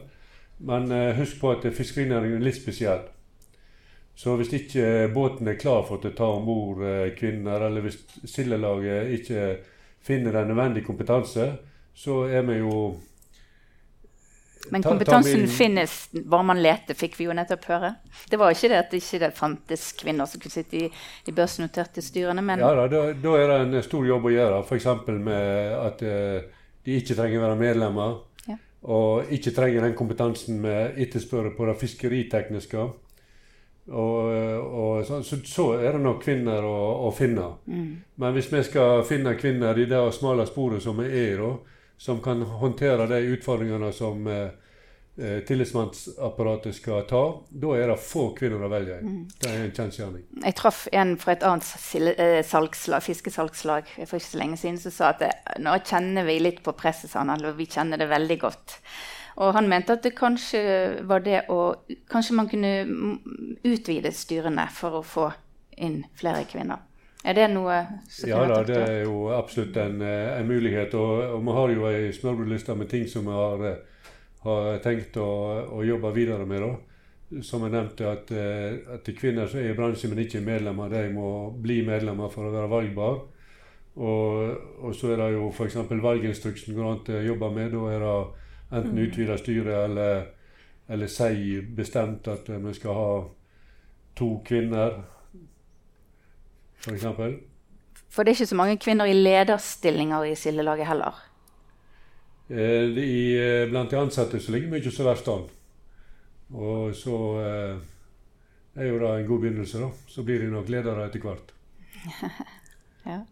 Men 0.65 0.91
eh, 0.95 1.17
husk 1.19 1.41
på 1.41 1.57
at 1.57 1.67
fiskerinæringen 1.75 2.39
er 2.39 2.47
litt 2.47 2.61
spesiell. 2.61 3.03
Så 4.15 4.37
hvis 4.39 4.53
ikke 4.55 5.09
båten 5.11 5.49
er 5.51 5.59
klar 5.59 5.83
for 5.89 5.99
å 5.99 6.11
ta 6.15 6.29
om 6.37 6.45
bord 6.47 6.85
kvinner, 7.19 7.65
eller 7.67 7.83
hvis 7.83 7.97
sildelaget 8.31 9.11
ikke 9.17 9.47
finner 10.07 10.37
den 10.37 10.53
nødvendige 10.53 10.87
kompetanse, 10.87 11.49
så 11.99 12.21
er 12.31 12.45
vi 12.47 12.61
jo 12.61 12.77
men 14.71 14.83
kompetansen 14.83 15.41
ta, 15.41 15.47
ta 15.47 15.53
finnes 15.53 16.09
bare 16.13 16.43
man 16.43 16.63
leter, 16.63 16.97
fikk 16.97 17.19
vi 17.19 17.27
jo 17.29 17.35
nettopp 17.37 17.67
høre. 17.69 17.91
Det 18.31 18.39
var 18.41 18.55
ikke 18.55 18.71
det 18.73 18.79
at 18.81 18.93
det 18.93 19.01
ikke 19.03 19.31
fantes 19.37 19.87
kvinner 20.01 20.29
som 20.31 20.41
kunne 20.41 20.55
sitte 20.55 20.79
i 20.79 20.91
de 21.27 21.35
børsnoterte 21.37 22.05
styrene. 22.05 22.45
Men 22.45 22.65
ja, 22.65 22.73
da, 22.79 22.87
da, 22.89 23.03
da, 23.13 23.35
er 23.41 23.53
det 23.53 23.59
en 23.65 23.85
stor 23.85 24.07
jobb 24.09 24.31
å 24.31 24.35
gjøre. 24.35 24.63
F.eks. 24.65 24.89
med 25.13 25.75
at 25.79 26.05
uh, 26.09 26.65
de 26.85 26.99
ikke 27.01 27.17
trenger 27.19 27.41
å 27.41 27.47
være 27.47 27.61
medlemmer. 27.61 28.19
Ja. 28.49 28.59
Og 28.95 29.33
ikke 29.37 29.53
trenger 29.57 29.89
den 29.89 29.97
kompetansen 29.99 30.63
vi 30.65 30.77
etterspør 31.05 31.53
på 31.59 31.69
det 31.69 31.79
fiskeritekniske. 31.85 32.89
Og, 33.85 34.17
og 34.65 35.05
så, 35.05 35.21
så, 35.23 35.37
så, 35.45 35.67
er 35.77 35.93
det 35.93 36.01
nok 36.01 36.23
kvinner 36.25 36.65
å, 36.65 36.79
å 37.05 37.13
finne. 37.13 37.51
Mm. 37.69 37.89
Men 38.17 38.37
hvis 38.37 38.49
vi 38.53 38.63
skal 38.65 39.05
finne 39.05 39.37
kvinner 39.37 39.77
i 39.77 39.85
det 39.91 40.01
smale 40.17 40.47
sporet 40.49 40.81
som 40.83 40.97
vi 41.03 41.11
er 41.11 41.43
i, 41.45 41.53
som 42.05 42.21
kan 42.23 42.43
håndtere 42.43 43.07
de 43.07 43.19
utfordringene 43.19 43.93
som 43.93 44.27
eh, 44.27 44.49
eh, 45.17 45.39
tillitsmannsapparatet 45.49 46.77
skal 46.77 47.07
ta, 47.09 47.23
da 47.49 47.71
er 47.79 47.89
det 47.89 47.97
få 48.05 48.27
kvinner 48.37 48.61
å 48.67 48.69
velge 48.69 48.99
i. 48.99 49.07
Mm. 49.09 49.23
Det 49.41 49.49
er 49.49 49.63
en 49.63 49.73
kjensgjerning. 49.79 50.27
Jeg 50.43 50.57
traff 50.59 50.83
en 50.93 51.15
fra 51.23 51.33
et 51.33 51.47
annet 51.49 51.71
eh, 52.13 52.43
salgslag, 52.45 53.07
fiskesalgslag 53.07 53.89
for 54.03 54.19
ikke 54.19 54.27
så 54.35 54.43
lenge 54.43 54.61
siden 54.61 54.77
som 54.83 54.93
sa 54.93 55.15
at 55.15 55.25
det, 55.25 55.33
nå 55.65 55.79
kjenner 55.81 56.29
vi 56.29 56.37
litt 56.45 56.61
på 56.67 56.77
presset, 56.77 57.09
sa 57.09 57.23
han, 57.23 57.33
eller 57.39 57.57
vi 57.57 57.71
kjenner 57.73 58.05
det 58.05 58.13
veldig 58.13 58.39
godt. 58.45 58.77
Og 59.41 59.57
han 59.57 59.73
mente 59.73 59.97
at 59.97 60.05
det 60.05 60.13
kanskje 60.19 60.61
var 61.09 61.25
det 61.25 61.47
å 61.51 61.63
Kanskje 62.13 62.37
man 62.37 62.53
kunne 62.53 62.75
utvide 63.65 64.13
styrene 64.13 64.69
for 64.77 65.01
å 65.01 65.07
få 65.09 65.31
inn 65.81 66.03
flere 66.21 66.45
kvinner. 66.53 66.85
Er 67.25 67.37
det 67.39 67.47
noe 67.55 67.77
Ja 68.29 68.43
da, 68.49 68.61
det 68.69 68.77
er 68.77 68.99
jo 69.07 69.29
absolutt 69.33 69.77
en, 69.81 70.01
eh, 70.05 70.39
en 70.39 70.49
mulighet. 70.49 70.95
Og, 70.95 71.23
og, 71.37 71.45
vi 71.47 71.59
har 71.59 71.71
jo 71.73 71.87
ei 71.89 72.11
smørbrødliste 72.13 72.77
med 72.77 72.91
ting 72.91 73.07
som 73.09 73.25
vi 73.29 73.37
har, 73.37 73.65
eh, 73.71 74.11
har 74.45 74.83
tenkt 74.85 75.17
å, 75.17 75.31
å, 75.73 75.85
jobbe 75.85 76.13
videre 76.17 76.45
med. 76.47 76.67
da. 76.67 77.41
Som 77.43 77.65
jeg 77.65 77.73
nevnte, 77.73 78.11
at, 78.11 78.31
eh, 78.31 78.77
at 78.95 79.09
kvinner 79.17 79.49
som 79.49 79.63
er 79.63 79.73
i 79.73 79.79
bransjen, 79.79 80.13
men 80.13 80.21
ikke 80.27 80.43
er 80.43 80.51
medlemmer, 80.51 80.93
de 80.93 81.07
må 81.15 81.31
bli 81.65 81.81
medlemmer 81.87 82.29
for 82.31 82.51
å 82.51 82.53
være 82.53 82.73
valgbar. 82.75 83.23
Og, 83.95 84.85
og 84.85 84.95
så 84.95 85.15
er 85.15 85.23
det 85.23 85.31
jo 85.33 85.49
f.eks. 85.49 85.79
valginstruksen 85.89 86.77
går 86.77 86.91
an 86.91 87.03
til 87.07 87.23
å 87.23 87.27
jobbe 87.31 87.51
med. 87.57 87.73
Da 87.73 87.89
er 87.95 88.05
det 88.05 88.15
enten 88.75 88.99
mm. 88.99 89.03
utvida 89.07 89.41
styre 89.41 89.81
eller, 89.87 90.29
eller 90.93 91.09
si 91.09 91.57
bestemt 91.65 92.29
at 92.29 92.53
vi 92.53 92.77
skal 92.77 93.01
ha 93.01 93.11
to 94.19 94.31
kvinner 94.45 94.99
For, 96.85 97.37
for 98.13 98.25
det 98.25 98.33
er 98.33 98.37
ikke 98.37 98.51
så 98.51 98.59
mange 98.59 98.77
kvinner 98.83 99.09
i 99.09 99.17
lederstillinger 99.17 100.27
i 100.29 100.35
sildelaget 100.37 100.89
heller? 100.91 101.23
Eh, 102.51 102.91
i, 103.01 103.37
eh, 103.41 103.69
blant 103.71 103.91
de 103.91 103.97
ansatte 103.97 104.41
så 104.41 104.53
ligger 104.53 104.73
mye 104.75 104.93
så 104.93 105.07
verst 105.07 105.31
an. 105.33 105.47
Og 106.53 106.93
så 106.97 107.21
eh, 107.41 107.79
er 108.77 108.91
jo 108.91 108.99
det 109.01 109.13
en 109.15 109.31
god 109.31 109.47
begynnelse, 109.47 109.81
da. 109.81 109.89
Så 110.13 110.23
blir 110.27 110.45
de 110.45 110.51
nok 110.53 110.69
ledere 110.69 111.07
etter 111.09 111.25
hvert. 111.25 111.55
ja. 113.13 113.23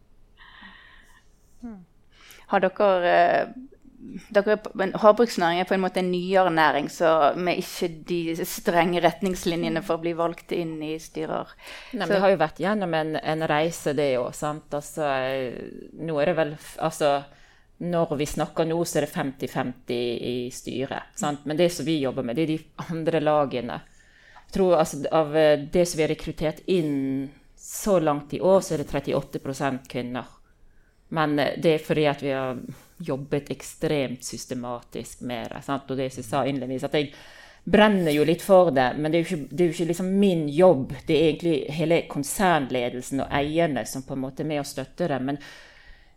Har 2.52 2.64
dere 2.64 2.88
eh, 3.12 3.52
Havbruksnæring 4.32 5.60
er 5.62 5.68
på 5.68 5.76
en 5.76 5.82
måte 5.84 6.00
en 6.02 6.10
nyere 6.10 6.50
næring, 6.50 6.88
så 6.90 7.32
med 7.36 7.60
ikke 7.62 7.88
de 8.08 8.46
strenge 8.48 9.02
retningslinjene 9.04 9.82
for 9.84 9.98
å 9.98 10.02
bli 10.02 10.14
valgt 10.18 10.54
inn 10.56 10.74
i 10.82 10.96
styrer. 11.00 11.52
Nei, 11.94 12.08
vi 12.10 12.18
har 12.24 12.32
jo 12.32 12.40
vært 12.40 12.60
gjennom 12.62 12.96
en, 12.98 13.14
en 13.16 13.46
reise, 13.48 13.94
det 13.96 14.10
òg. 14.18 14.32
Altså, 14.32 15.06
nå 16.02 16.18
er 16.18 16.32
det 16.32 16.36
vel 16.40 16.56
altså, 16.82 17.14
Når 17.82 18.16
vi 18.18 18.26
snakker 18.30 18.66
nå, 18.68 18.76
så 18.86 19.00
er 19.00 19.06
det 19.06 19.14
50-50 19.14 19.94
i 20.32 20.36
styret. 20.54 21.14
Sant? 21.18 21.46
Men 21.46 21.58
det 21.58 21.70
som 21.74 21.86
vi 21.86 21.98
jobber 22.02 22.26
med, 22.26 22.36
det 22.36 22.44
er 22.44 22.52
de 22.52 22.90
andre 22.90 23.22
lagene. 23.22 23.80
Jeg 24.42 24.54
tror 24.54 24.76
altså, 24.78 25.02
Av 25.10 25.32
det 25.32 25.86
som 25.88 25.98
vi 25.98 26.06
har 26.06 26.12
rekruttert 26.14 26.62
inn 26.66 27.30
så 27.56 27.98
langt 28.02 28.34
i 28.34 28.40
år, 28.40 28.60
så 28.60 28.74
er 28.74 28.82
det 28.82 28.90
38% 28.90 29.86
kvinner. 29.90 30.30
Men 31.14 31.36
det 31.36 31.76
er 31.76 31.84
fordi 31.84 32.06
at 32.10 32.22
vi 32.24 32.30
har 32.34 32.58
jobbet 33.04 33.50
ekstremt 33.52 34.24
systematisk 34.24 35.20
med 35.28 35.50
det. 35.52 35.62
Sant? 35.66 35.90
Og 35.90 35.98
det 35.98 36.10
som 36.12 36.22
jeg 36.22 36.28
sa 36.28 36.42
innledningsvis, 36.46 36.88
at 36.88 36.98
jeg 36.98 37.12
brenner 37.64 38.10
jo 38.10 38.24
litt 38.26 38.42
for 38.42 38.72
det, 38.74 38.88
men 38.98 39.12
det 39.12 39.18
er 39.18 39.22
jo 39.22 39.28
ikke, 39.28 39.50
det 39.50 39.60
er 39.60 39.68
jo 39.68 39.76
ikke 39.76 39.90
liksom 39.92 40.08
min 40.18 40.46
jobb. 40.50 40.94
Det 41.06 41.16
er 41.16 41.28
egentlig 41.28 41.58
hele 41.76 42.00
konsernledelsen 42.10 43.22
og 43.22 43.36
eierne 43.38 43.84
som 43.86 44.06
på 44.06 44.16
en 44.16 44.24
måte 44.24 44.42
er 44.42 44.50
med 44.50 44.62
og 44.64 44.68
støtter 44.68 45.14
det. 45.14 45.20
Men 45.22 45.38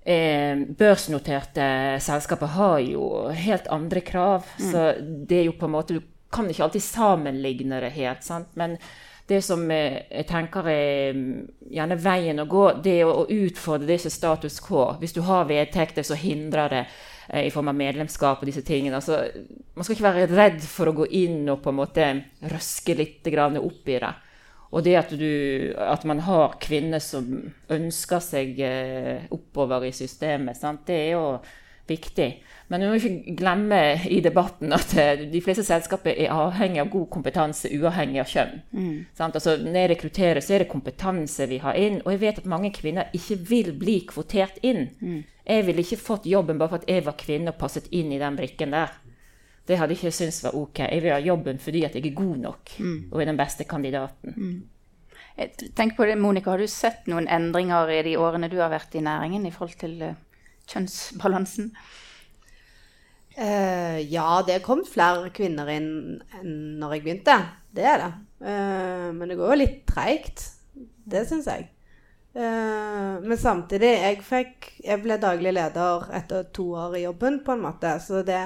eh, 0.01 0.65
børsnoterte 0.79 1.69
selskaper 2.01 2.53
har 2.57 2.79
jo 2.85 3.07
helt 3.29 3.69
andre 3.73 4.01
krav. 4.05 4.49
Mm. 4.57 4.67
Så 4.71 4.85
det 5.29 5.41
er 5.41 5.49
jo 5.49 5.57
på 5.59 5.69
en 5.69 5.75
måte 5.77 5.99
Du 5.99 6.01
kan 6.35 6.49
ikke 6.49 6.65
alltid 6.65 6.83
sammenligne 6.83 7.77
det 7.79 7.93
helt. 7.95 8.23
sant? 8.25 8.49
Men 8.59 8.79
det 9.27 9.41
som 9.41 9.63
jeg 9.71 10.25
tenker 10.29 10.67
er 10.69 11.15
mm, 11.17 11.29
gjerne 11.73 11.97
veien 11.97 12.41
å 12.43 12.47
gå, 12.49 12.65
det 12.85 12.99
er 13.01 13.09
å 13.09 13.25
utfordre 13.25 13.89
disse 13.89 14.11
status 14.13 14.59
quo. 14.61 14.91
Hvis 15.01 15.15
du 15.15 15.23
har 15.25 15.47
vedtekter, 15.49 16.05
så 16.05 16.17
hindrer 16.19 16.69
det 16.73 16.83
eh, 16.83 17.47
i 17.47 17.53
form 17.53 17.71
av 17.71 17.79
medlemskap 17.79 18.43
og 18.43 18.51
disse 18.51 18.61
tingene. 18.65 18.99
Altså, 19.01 19.23
man 19.73 19.87
skal 19.87 19.97
ikke 19.97 20.07
være 20.11 20.29
redd 20.29 20.61
for 20.69 20.91
å 20.91 20.97
gå 21.01 21.09
inn 21.23 21.41
og 21.49 21.63
på 21.63 21.73
en 21.73 21.79
måte 21.81 22.11
røske 22.53 22.97
litt 22.97 23.25
opp 23.25 23.89
i 23.89 23.99
det. 23.99 24.13
Og 24.75 24.83
det 24.83 24.95
at, 24.99 25.13
du, 25.17 25.73
at 25.79 26.03
man 26.05 26.19
har 26.25 26.57
kvinner 26.61 26.99
som 26.99 27.29
ønsker 27.71 28.21
seg 28.21 28.59
eh, 28.59 29.25
oppover 29.33 29.87
i 29.87 29.93
systemet, 29.95 30.57
sant? 30.59 30.85
det 30.85 31.01
er 31.01 31.11
jo 31.15 31.27
viktig. 31.87 32.29
Men 32.67 32.81
vi 32.81 32.87
må 32.89 32.97
ikke 32.97 33.35
glemme 33.37 33.79
i 34.09 34.17
debatten 34.25 34.73
at 34.73 34.95
eh, 34.97 35.25
de 35.29 35.41
fleste 35.45 35.65
selskaper 35.67 36.17
er 36.17 36.33
avhengig 36.33 36.81
av 36.81 36.89
god 36.93 37.05
kompetanse, 37.13 37.69
uavhengig 37.77 38.23
av 38.23 38.31
kjønn. 38.31 38.55
Mm. 38.73 38.95
Altså, 39.27 39.55
når 39.61 39.79
jeg 39.79 39.91
rekrutterer, 39.93 40.41
så 40.41 40.55
er 40.55 40.63
det 40.63 40.71
kompetanse 40.71 41.45
vi 41.51 41.59
har 41.61 41.77
inn. 41.77 41.99
Og 42.03 42.15
jeg 42.15 42.23
vet 42.23 42.41
at 42.41 42.49
mange 42.49 42.73
kvinner 42.73 43.13
ikke 43.13 43.37
vil 43.51 43.71
bli 43.77 43.99
kvotert 44.09 44.57
inn. 44.65 44.87
Mm. 44.97 45.23
Jeg 45.45 45.65
ville 45.67 45.85
ikke 45.85 46.01
fått 46.01 46.25
jobben 46.29 46.57
bare 46.57 46.73
for 46.73 46.81
at 46.81 46.89
jeg 46.89 47.05
var 47.05 47.17
kvinne 47.21 47.53
og 47.53 47.59
passet 47.61 47.91
inn 47.93 48.09
i 48.15 48.21
den 48.21 48.37
brikken 48.39 48.73
der. 48.73 48.95
Det 49.65 49.77
hadde 49.77 49.93
jeg 49.93 50.01
ikke 50.01 50.17
syntes 50.17 50.43
var 50.45 50.57
ok. 50.57 50.81
Jeg 50.85 51.03
vil 51.03 51.13
ha 51.13 51.19
jobben 51.21 51.61
fordi 51.61 51.83
jeg 51.83 52.01
er 52.01 52.15
god 52.17 52.37
nok 52.41 52.79
mm. 52.79 52.97
og 53.11 53.21
er 53.21 53.29
den 53.29 53.37
beste 53.37 53.65
kandidaten. 53.69 54.33
Mm. 54.37 54.57
Tenk 55.75 55.97
på 55.97 56.05
det, 56.07 56.15
Monica, 56.17 56.53
Har 56.53 56.61
du 56.61 56.67
sett 56.67 57.09
noen 57.11 57.27
endringer 57.27 57.89
i 57.91 58.01
de 58.07 58.15
årene 58.17 58.49
du 58.49 58.57
har 58.61 58.71
vært 58.71 58.95
i 58.95 59.03
næringen 59.03 59.45
i 59.45 59.51
forhold 59.51 59.77
til 59.81 59.97
uh, 60.01 60.13
kjønnsbalansen? 60.71 61.73
Uh, 63.35 63.99
ja, 64.07 64.39
det 64.47 64.53
er 64.55 64.63
kommet 64.63 64.87
flere 64.87 65.27
kvinner 65.35 65.67
inn 65.73 65.89
enn 66.37 66.51
når 66.79 66.95
jeg 66.95 67.03
begynte. 67.03 67.37
Det 67.75 67.83
er 67.83 67.99
det. 67.99 68.11
Uh, 68.39 69.09
men 69.15 69.27
det 69.27 69.39
går 69.39 69.51
jo 69.51 69.57
litt 69.59 69.81
treigt. 69.89 70.45
Det 71.03 71.25
syns 71.27 71.49
jeg. 71.51 71.67
Uh, 72.35 73.19
men 73.23 73.35
samtidig 73.39 73.91
jeg, 73.91 74.21
fikk, 74.23 74.69
jeg 74.83 75.03
ble 75.03 75.19
daglig 75.19 75.51
leder 75.55 76.07
etter 76.15 76.47
to 76.55 76.69
år 76.79 76.95
i 76.99 77.03
jobben, 77.03 77.41
på 77.43 77.55
en 77.55 77.65
måte. 77.67 77.97
Så 78.03 78.23
det, 78.27 78.41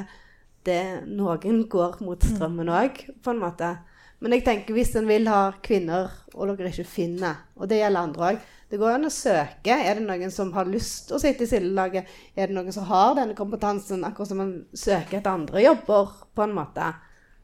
det 0.65 0.81
Noen 1.05 1.63
går 1.69 2.01
mot 2.05 2.25
strømmen 2.25 2.73
òg, 2.73 3.03
på 3.21 3.35
en 3.35 3.43
måte. 3.45 3.75
Men 4.19 4.35
jeg 4.35 4.47
tenker 4.47 4.75
hvis 4.75 4.95
en 4.99 5.07
vil 5.07 5.29
ha 5.31 5.51
kvinner, 5.63 6.09
og 6.33 6.49
dere 6.57 6.73
ikke 6.73 6.89
finner, 6.89 7.45
og 7.55 7.69
det 7.69 7.83
gjelder 7.83 8.09
andre 8.09 8.31
òg 8.33 8.47
det 8.69 8.77
går 8.77 8.95
an 8.95 9.07
å 9.07 9.13
søke. 9.13 9.73
Er 9.73 9.97
det 9.97 10.05
noen 10.05 10.33
som 10.33 10.51
har 10.53 10.69
lyst 10.69 11.09
å 11.13 11.19
sitte 11.21 11.45
i 11.45 11.49
sildelaget? 11.49 12.09
Er 12.37 12.49
det 12.49 12.57
noen 12.57 12.73
som 12.75 12.85
har 12.89 13.15
denne 13.17 13.37
kompetansen, 13.37 14.03
akkurat 14.05 14.29
som 14.29 14.41
man 14.43 14.51
søker 14.77 15.19
etter 15.19 15.31
andre 15.31 15.63
jobber, 15.63 16.11
på 16.37 16.45
en 16.45 16.53
måte? 16.57 16.91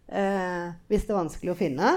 Eh, 0.06 0.68
hvis 0.92 1.08
det 1.08 1.16
er 1.16 1.18
vanskelig 1.18 1.56
å 1.56 1.58
finne. 1.58 1.96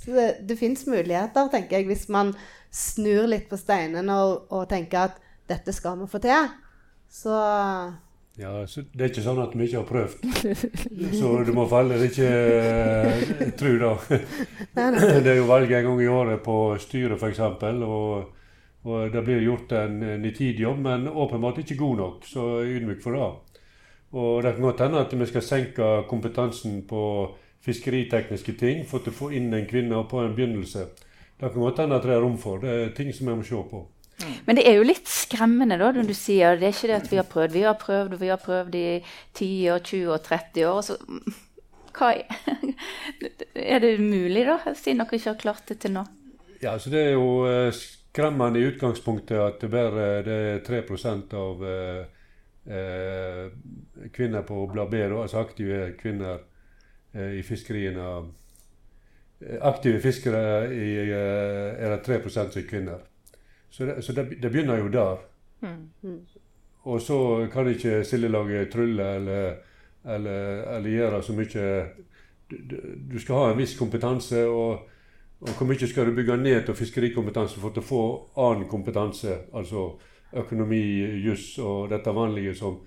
Så 0.00 0.14
det, 0.16 0.28
det 0.48 0.56
fins 0.60 0.86
muligheter, 0.88 1.50
tenker 1.52 1.78
jeg, 1.78 1.88
hvis 1.90 2.06
man 2.12 2.32
snur 2.72 3.28
litt 3.28 3.50
på 3.50 3.58
steinene 3.60 4.16
og, 4.24 4.48
og 4.52 4.64
tenker 4.72 5.10
at 5.10 5.20
dette 5.50 5.74
skal 5.76 6.00
vi 6.00 6.08
få 6.10 6.20
til. 6.24 6.48
Så 7.12 7.36
ja, 8.36 8.50
så 8.68 8.82
Det 8.92 9.00
er 9.00 9.12
ikke 9.12 9.24
sånn 9.24 9.38
at 9.40 9.54
vi 9.56 9.64
ikke 9.64 9.80
har 9.80 9.86
prøvd. 9.88 10.24
Så 11.16 11.28
du 11.48 11.52
må 11.56 11.64
faller 11.70 12.02
ikke 12.04 12.28
uh, 12.28 13.44
tro, 13.56 13.72
da. 13.80 13.92
Det 14.76 15.30
er 15.32 15.38
jo 15.38 15.46
valg 15.48 15.72
en 15.72 15.86
gang 15.88 16.02
i 16.04 16.10
året 16.12 16.42
på 16.44 16.56
styret, 16.82 17.16
f.eks. 17.16 17.40
Og 17.86 18.35
og 18.86 19.10
det 19.10 19.22
blir 19.26 19.42
gjort 19.42 19.72
en 19.74 19.98
nitid 20.22 20.60
jobb, 20.62 20.78
men 20.84 21.08
åpenbart 21.08 21.58
ikke 21.62 21.78
god 21.80 21.96
nok. 21.98 22.28
Så 22.28 22.44
ydmyk 22.62 23.02
for 23.02 23.18
det. 23.18 23.30
Og 24.16 24.44
det 24.44 24.54
kan 24.54 24.68
godt 24.68 24.84
hende 24.84 25.02
at 25.02 25.18
vi 25.18 25.26
skal 25.26 25.42
senke 25.42 25.88
kompetansen 26.08 26.84
på 26.88 27.02
fiskeritekniske 27.66 28.54
ting 28.60 28.84
for 28.86 29.02
å 29.02 29.14
få 29.14 29.32
inn 29.34 29.50
en 29.54 29.66
kvinne 29.66 30.04
på 30.08 30.22
en 30.22 30.36
begynnelse. 30.36 30.86
Det 31.36 31.50
kan 31.50 31.60
godt 31.60 31.82
hende 31.82 31.98
at 31.98 32.06
det 32.06 32.14
er 32.14 32.22
rom 32.22 32.38
for. 32.40 32.62
Det 32.62 32.70
er 32.70 32.94
ting 32.96 33.10
som 33.14 33.28
vi 33.28 33.34
må 33.36 33.44
se 33.44 33.58
på. 33.70 33.82
Men 34.46 34.56
det 34.56 34.64
er 34.68 34.78
jo 34.78 34.86
litt 34.86 35.10
skremmende 35.10 35.76
da, 35.80 35.90
når 35.92 36.06
du 36.08 36.14
sier 36.16 36.56
det 36.56 36.70
er 36.70 36.76
ikke 36.76 36.88
det 36.88 37.00
at 37.00 37.10
vi 37.10 37.18
har 37.20 37.26
prøvd. 37.28 37.52
Vi 37.52 37.64
har 37.66 37.76
prøvd, 37.80 38.14
og 38.16 38.22
vi 38.22 38.30
har 38.32 38.40
prøvd 38.40 38.78
i 38.78 38.86
10 39.34 39.50
og 39.74 39.82
20 39.90 40.14
og 40.14 40.22
30 40.24 40.70
år. 40.70 40.80
Så 40.86 40.96
hva 41.96 42.12
er 43.74 43.84
det 43.84 43.92
mulig, 44.00 44.46
da, 44.48 44.56
siden 44.72 45.02
dere 45.02 45.18
ikke 45.18 45.32
har 45.34 45.42
klart 45.42 45.68
det 45.68 45.80
til 45.82 45.96
nå? 45.98 46.06
Ja, 46.62 46.78
så 46.80 46.88
det 46.92 47.02
er 47.02 47.12
jo 47.18 47.44
eh, 47.50 47.82
skremmende 48.16 48.60
i 48.60 48.62
utgangspunktet 48.62 49.36
at 49.36 49.60
det 49.60 49.68
bare 49.68 50.04
det 50.24 50.36
er 50.48 50.60
3 50.64 50.78
av 51.36 51.64
eh, 51.68 52.06
eh, 52.72 53.50
kvinner 54.12 54.42
på 54.42 54.62
Blabero, 54.72 55.20
altså 55.22 55.42
aktive 55.42 55.92
kvinner 56.00 56.38
eh, 57.12 57.36
i 57.36 57.42
fiskeriene 57.44 58.06
eh, 58.16 59.58
Aktive 59.60 60.00
fiskere 60.00 60.72
i, 60.72 60.88
eh, 61.04 61.76
er 61.76 61.92
det 61.92 62.00
3 62.06 62.30
som 62.30 62.46
er 62.46 62.64
kvinner. 62.70 63.04
Så 63.68 63.84
det, 63.84 64.02
så 64.04 64.12
det, 64.16 64.40
det 64.40 64.50
begynner 64.50 64.80
jo 64.80 64.88
der. 64.88 65.20
Mm. 65.60 65.90
mm. 66.02 66.20
Og 66.88 67.00
så 67.02 67.48
kan 67.52 67.68
ikke 67.68 68.04
sildelaget 68.04 68.72
trylle 68.72 69.14
eller, 69.16 69.54
eller, 70.04 70.62
eller, 70.78 70.90
gjøre 70.90 71.22
så 71.22 71.32
mye 71.36 71.64
du, 72.48 72.76
du, 73.12 73.18
skal 73.18 73.34
ha 73.34 73.50
en 73.50 73.58
viss 73.58 73.76
kompetanse. 73.76 74.46
og 74.46 74.88
Og 75.40 75.50
hvor 75.52 75.68
mye 75.68 75.88
skal 75.88 76.08
du 76.08 76.14
bygge 76.16 76.36
ned 76.40 76.62
til 76.64 76.76
fiskerikompetanse 76.78 77.60
for 77.60 77.76
å 77.76 77.84
få 77.84 78.04
annen 78.40 78.68
kompetanse, 78.70 79.42
altså 79.52 79.90
økonomi, 80.36 80.80
juss 81.24 81.58
og 81.60 81.90
dette 81.92 82.14
vanlige 82.14 82.54
som 82.56 82.78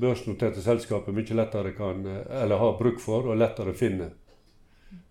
børsnoterte 0.00 0.62
selskaper 0.62 1.14
mye 1.16 1.36
lettere 1.38 1.72
kan, 1.76 2.04
eller 2.04 2.60
har 2.60 2.76
bruk 2.78 3.00
for, 3.00 3.30
og 3.30 3.38
lettere 3.40 3.72
finne. 3.78 4.10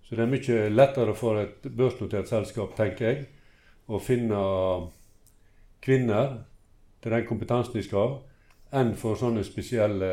Så 0.03 0.15
det 0.15 0.25
er 0.25 0.31
mye 0.31 0.69
lettere 0.69 1.15
for 1.17 1.39
et 1.41 1.65
børsnotert 1.65 2.29
selskap, 2.29 2.75
tenker 2.77 3.09
jeg, 3.09 3.25
å 3.89 3.99
finne 3.99 4.43
kvinner 5.83 6.43
til 7.03 7.11
den 7.11 7.25
kompetansen 7.27 7.73
de 7.73 7.83
skal 7.83 8.03
ha, 8.03 8.19
enn 8.79 8.93
for 8.97 9.17
sånne 9.19 9.43
spesielle 9.45 10.11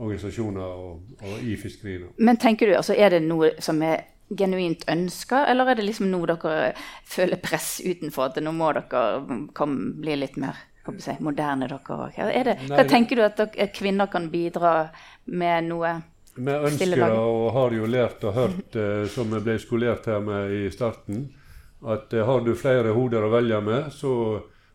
organisasjoner 0.00 0.76
og, 0.84 1.16
og 1.24 1.42
i 1.44 1.56
fiskeriene. 1.60 2.12
Men 2.18 2.38
tenker 2.40 2.68
du, 2.68 2.76
altså 2.76 2.94
er 2.96 3.16
det 3.16 3.24
noe 3.24 3.54
som 3.62 3.80
er 3.84 4.06
genuint 4.30 4.84
ønska, 4.88 5.44
eller 5.50 5.70
er 5.70 5.80
det 5.80 5.86
liksom 5.88 6.10
nå 6.10 6.20
dere 6.30 6.72
føler 7.08 7.40
press 7.42 7.80
utenfor 7.82 8.28
at 8.28 8.40
nå 8.42 8.52
må 8.54 8.70
dere 8.76 9.48
komme, 9.56 9.94
bli 10.00 10.16
litt 10.20 10.38
mer 10.40 10.58
si, 10.98 11.16
moderne, 11.24 11.68
dere 11.70 11.96
òg? 11.96 12.20
Hva 12.70 12.86
tenker 12.88 13.18
du 13.18 13.26
at, 13.26 13.40
dere, 13.40 13.70
kvinner 13.74 14.10
kan 14.12 14.30
bidra 14.32 14.74
med 15.26 15.70
noe? 15.70 15.96
Vi 16.40 16.54
ønsker 16.70 17.02
og 17.10 17.50
har 17.56 17.74
jo 17.74 17.88
lært 17.90 18.24
og 18.28 18.36
hørt, 18.36 18.76
eh, 18.80 19.04
som 19.10 19.34
vi 19.34 19.42
ble 19.44 19.58
skolert 19.62 20.06
her 20.08 20.22
med 20.24 20.54
i 20.54 20.62
starten, 20.72 21.26
at 21.82 22.14
eh, 22.14 22.26
har 22.26 22.46
du 22.46 22.54
flere 22.58 22.94
hoder 22.96 23.26
å 23.26 23.32
velge 23.34 23.58
med, 23.66 23.90
så 23.92 24.12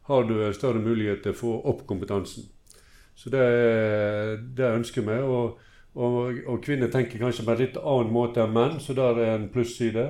har 0.09 0.27
du 0.27 0.35
større 0.53 0.83
mulighet 0.83 1.23
til 1.23 1.33
å 1.33 1.39
få 1.39 1.53
opp 1.71 1.85
kompetansen. 1.89 2.51
Så 3.15 3.31
det, 3.31 3.45
det 4.57 4.67
ønsker 4.75 5.05
vi. 5.07 5.15
Og, 5.23 5.55
og, 5.95 6.41
og, 6.43 6.59
kvinner 6.63 6.91
tenker 6.91 7.21
kanskje 7.21 7.45
på 7.47 7.53
en 7.53 7.61
litt 7.61 7.77
annen 7.79 8.13
måte 8.13 8.43
enn 8.43 8.55
menn, 8.55 8.79
så 8.83 8.93
der 8.97 9.19
er 9.23 9.35
en 9.37 9.49
plusside. 9.51 10.09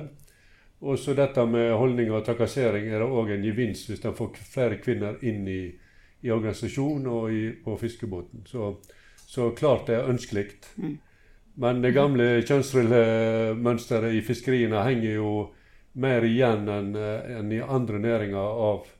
Og 0.82 0.98
så 0.98 1.14
dette 1.16 1.44
med 1.48 1.72
holdninger 1.78 2.18
og 2.18 2.24
trakassering 2.26 2.90
er 2.90 3.00
det 3.00 3.08
òg 3.08 3.30
en 3.32 3.44
gevinst 3.46 3.88
hvis 3.88 4.02
en 4.04 4.16
får 4.16 4.40
flere 4.42 4.80
kvinner 4.82 5.16
inn 5.24 5.46
i, 5.48 5.62
i 6.26 6.32
organisasjonen 6.34 7.06
og 7.08 7.32
i, 7.32 7.44
på 7.64 7.76
fiskebåten. 7.80 8.44
Så, 8.50 8.74
så, 9.24 9.52
klart 9.56 9.86
det 9.86 10.00
er 10.00 10.10
ønskelig. 10.10 10.48
Mm. 10.76 10.98
Men 11.62 11.80
det 11.80 11.94
gamle 11.96 12.26
kjønnsrollemønsteret 12.42 14.18
i 14.18 14.24
fiskeriene 14.26 14.82
henger 14.84 15.14
jo 15.14 15.30
mer 15.96 16.26
igjen 16.28 16.66
enn 16.68 16.90
en 16.98 17.54
i 17.54 17.62
andre 17.62 18.02
næringer 18.02 18.58
av, 18.66 18.90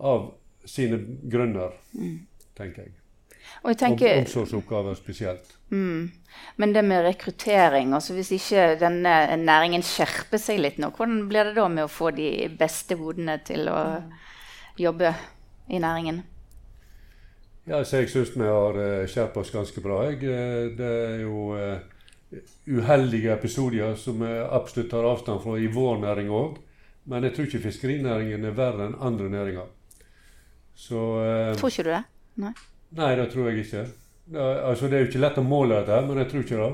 av 0.00 0.30
sine 0.64 1.02
grunner, 1.28 1.76
mm. 1.98 2.16
tenker 2.56 2.86
jeg. 2.86 2.94
Og 3.64 3.72
jeg 3.72 3.80
tenker, 3.80 4.20
Omsorgsoppgaver 4.22 4.94
spesielt. 4.98 5.56
Mm. 5.70 6.12
Men 6.56 6.72
det 6.72 6.84
med 6.84 7.04
rekruttering, 7.04 7.92
altså 7.94 8.14
hvis 8.14 8.30
ikke 8.36 8.76
denne 8.80 9.16
næringen 9.40 9.82
skjerper 9.84 10.40
seg 10.40 10.60
litt 10.62 10.78
nå, 10.78 10.92
hvordan 10.94 11.26
blir 11.30 11.50
det 11.50 11.56
da 11.58 11.66
med 11.72 11.86
å 11.86 11.90
få 11.90 12.12
de 12.14 12.30
beste 12.58 12.98
hodene 13.00 13.38
til 13.46 13.68
å 13.72 13.80
jobbe 14.78 15.12
i 15.72 15.80
næringen? 15.82 16.22
Ja, 17.66 17.82
så 17.82 18.04
Jeg 18.04 18.12
syns 18.12 18.30
vi 18.36 18.46
har 18.46 18.78
uh, 18.78 19.06
skjerpet 19.10 19.42
oss 19.42 19.50
ganske 19.50 19.82
bra. 19.82 20.04
Jeg. 20.06 20.20
Eh, 20.22 20.68
det 20.78 20.90
er 21.08 21.24
jo 21.24 21.56
uh, 21.58 21.80
uheldige 22.70 23.32
episoder 23.34 23.96
som 23.98 24.22
vi 24.22 24.30
absolutt 24.30 24.92
tar 24.92 25.08
avstand 25.08 25.42
fra 25.42 25.56
i 25.58 25.66
vår 25.66 25.98
næring 26.04 26.30
òg. 26.30 26.60
Men 27.10 27.26
jeg 27.26 27.34
tror 27.34 27.48
ikke 27.48 27.64
fiskerinæringen 27.66 28.46
er 28.46 28.54
verre 28.54 28.86
enn 28.86 28.96
andre 29.02 29.28
næringer. 29.30 29.66
Så, 30.76 31.02
tror 31.58 31.70
ikke 31.72 31.86
du 31.86 31.90
det? 31.90 32.02
Nei. 32.42 32.54
Nei, 32.90 33.16
det 33.16 33.30
tror 33.32 33.50
jeg 33.50 33.64
ikke. 33.64 33.86
Det, 34.26 34.42
altså, 34.42 34.88
det 34.88 34.96
er 34.96 35.04
jo 35.04 35.10
ikke 35.10 35.22
lett 35.22 35.40
å 35.40 35.46
måle 35.46 35.80
dette, 35.80 36.00
men 36.06 36.20
jeg 36.22 36.30
tror 36.30 36.44
ikke 36.44 36.60
det. 36.62 36.70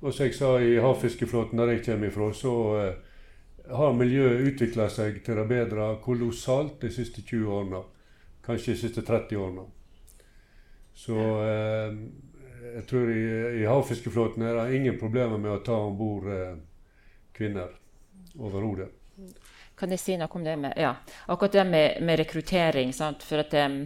Og 0.00 0.14
som 0.14 0.24
jeg 0.26 0.36
sa 0.36 0.50
i 0.64 0.78
havfiskeflåten 0.80 1.60
der 1.60 1.74
jeg 1.74 1.84
kommer 1.84 2.08
ifra, 2.08 2.30
så 2.36 2.54
uh, 2.76 3.74
har 3.76 3.96
miljøet 3.96 4.46
utvikla 4.48 4.88
seg 4.92 5.20
til 5.24 5.36
det 5.36 5.46
bedre 5.50 5.90
kolossalt 6.04 6.80
de 6.80 6.92
siste 6.92 7.22
20 7.22 7.52
årene. 7.58 7.82
Kanskje 8.44 8.74
de 8.74 8.80
siste 8.80 9.04
30 9.04 9.36
årene. 9.40 9.66
Så 10.96 11.16
uh, 11.16 11.92
jeg 12.70 12.86
tror 12.88 13.12
i, 13.12 13.20
i 13.60 13.68
havfiskeflåten 13.68 14.44
er 14.46 14.56
det 14.56 14.80
ingen 14.80 14.98
problemer 15.00 15.40
med 15.40 15.52
å 15.52 15.62
ta 15.64 15.76
om 15.76 15.96
bord 15.98 16.28
uh, 16.32 16.56
kvinner 17.36 17.76
overhodet. 18.38 18.88
Kan 19.80 19.92
jeg 19.94 20.00
si 20.00 20.16
noe 20.20 20.28
om 20.36 20.44
det 20.44 20.56
med 20.60 20.76
ja, 20.76 20.92
akkurat 21.32 21.54
det 21.56 21.64
med, 21.68 22.00
med 22.04 22.20
rekruttering? 22.20 22.92
Sant? 22.92 23.24
For 23.24 23.40
at 23.40 23.54
um, 23.64 23.82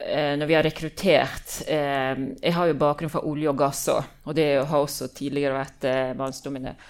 når 0.00 0.48
vi 0.48 0.54
har 0.56 0.64
rekruttert 0.64 1.52
eh, 1.68 2.14
Jeg 2.42 2.54
har 2.56 2.66
jo 2.66 2.78
bakgrunn 2.80 3.12
fra 3.12 3.20
olje 3.28 3.50
og 3.50 3.58
gass 3.60 3.84
òg, 3.92 4.08
og 4.24 4.34
det 4.38 4.48
har 4.56 4.78
også 4.78 5.10
tidligere 5.14 5.58
vært 5.60 5.86
eh, 5.88 6.14
mannsdominert. 6.18 6.80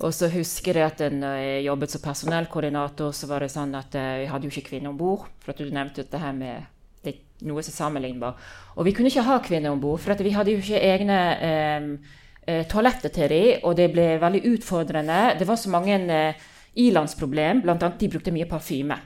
Og 0.00 0.14
så 0.16 0.30
husker 0.32 0.78
jeg 0.78 0.88
at 0.88 1.00
når 1.12 1.34
jeg 1.36 1.64
jobbet 1.66 1.92
som 1.92 2.02
personellkoordinator, 2.04 3.12
så 3.12 3.28
var 3.28 3.44
det 3.44 3.50
sånn 3.52 3.74
at 3.76 3.96
eh, 3.98 4.22
jeg 4.22 4.30
hadde 4.32 4.48
jo 4.48 4.54
ikke 4.54 4.70
kvinner 4.70 4.92
om 4.92 5.00
bord. 5.00 5.26
For 5.42 5.52
at 5.52 5.60
du 5.60 5.68
nevnte 5.68 6.04
dette 6.04 6.20
her 6.22 6.32
med 6.36 6.64
det, 7.04 7.16
noe 7.44 7.64
som 7.64 7.74
er 7.74 7.76
sammenlignbar. 7.76 8.48
Og 8.78 8.88
vi 8.88 8.94
kunne 8.96 9.12
ikke 9.12 9.26
ha 9.28 9.36
kvinner 9.44 9.74
om 9.74 9.82
bord, 9.82 10.00
for 10.00 10.24
vi 10.24 10.32
hadde 10.36 10.54
jo 10.54 10.62
ikke 10.62 10.80
egne 10.92 11.20
eh, 11.36 12.16
eh 12.48 12.64
toaletter 12.68 13.12
til 13.12 13.28
dem, 13.28 13.60
og 13.68 13.76
det 13.76 13.90
ble 13.92 14.08
veldig 14.22 14.42
utfordrende. 14.54 15.20
Det 15.38 15.48
var 15.48 15.60
så 15.60 15.72
mange 15.72 16.00
eh, 16.00 16.48
ilandsproblem, 16.80 17.60
bl.a. 17.64 17.76
de 17.76 18.08
brukte 18.08 18.32
mye 18.32 18.48
parfyme. 18.48 18.96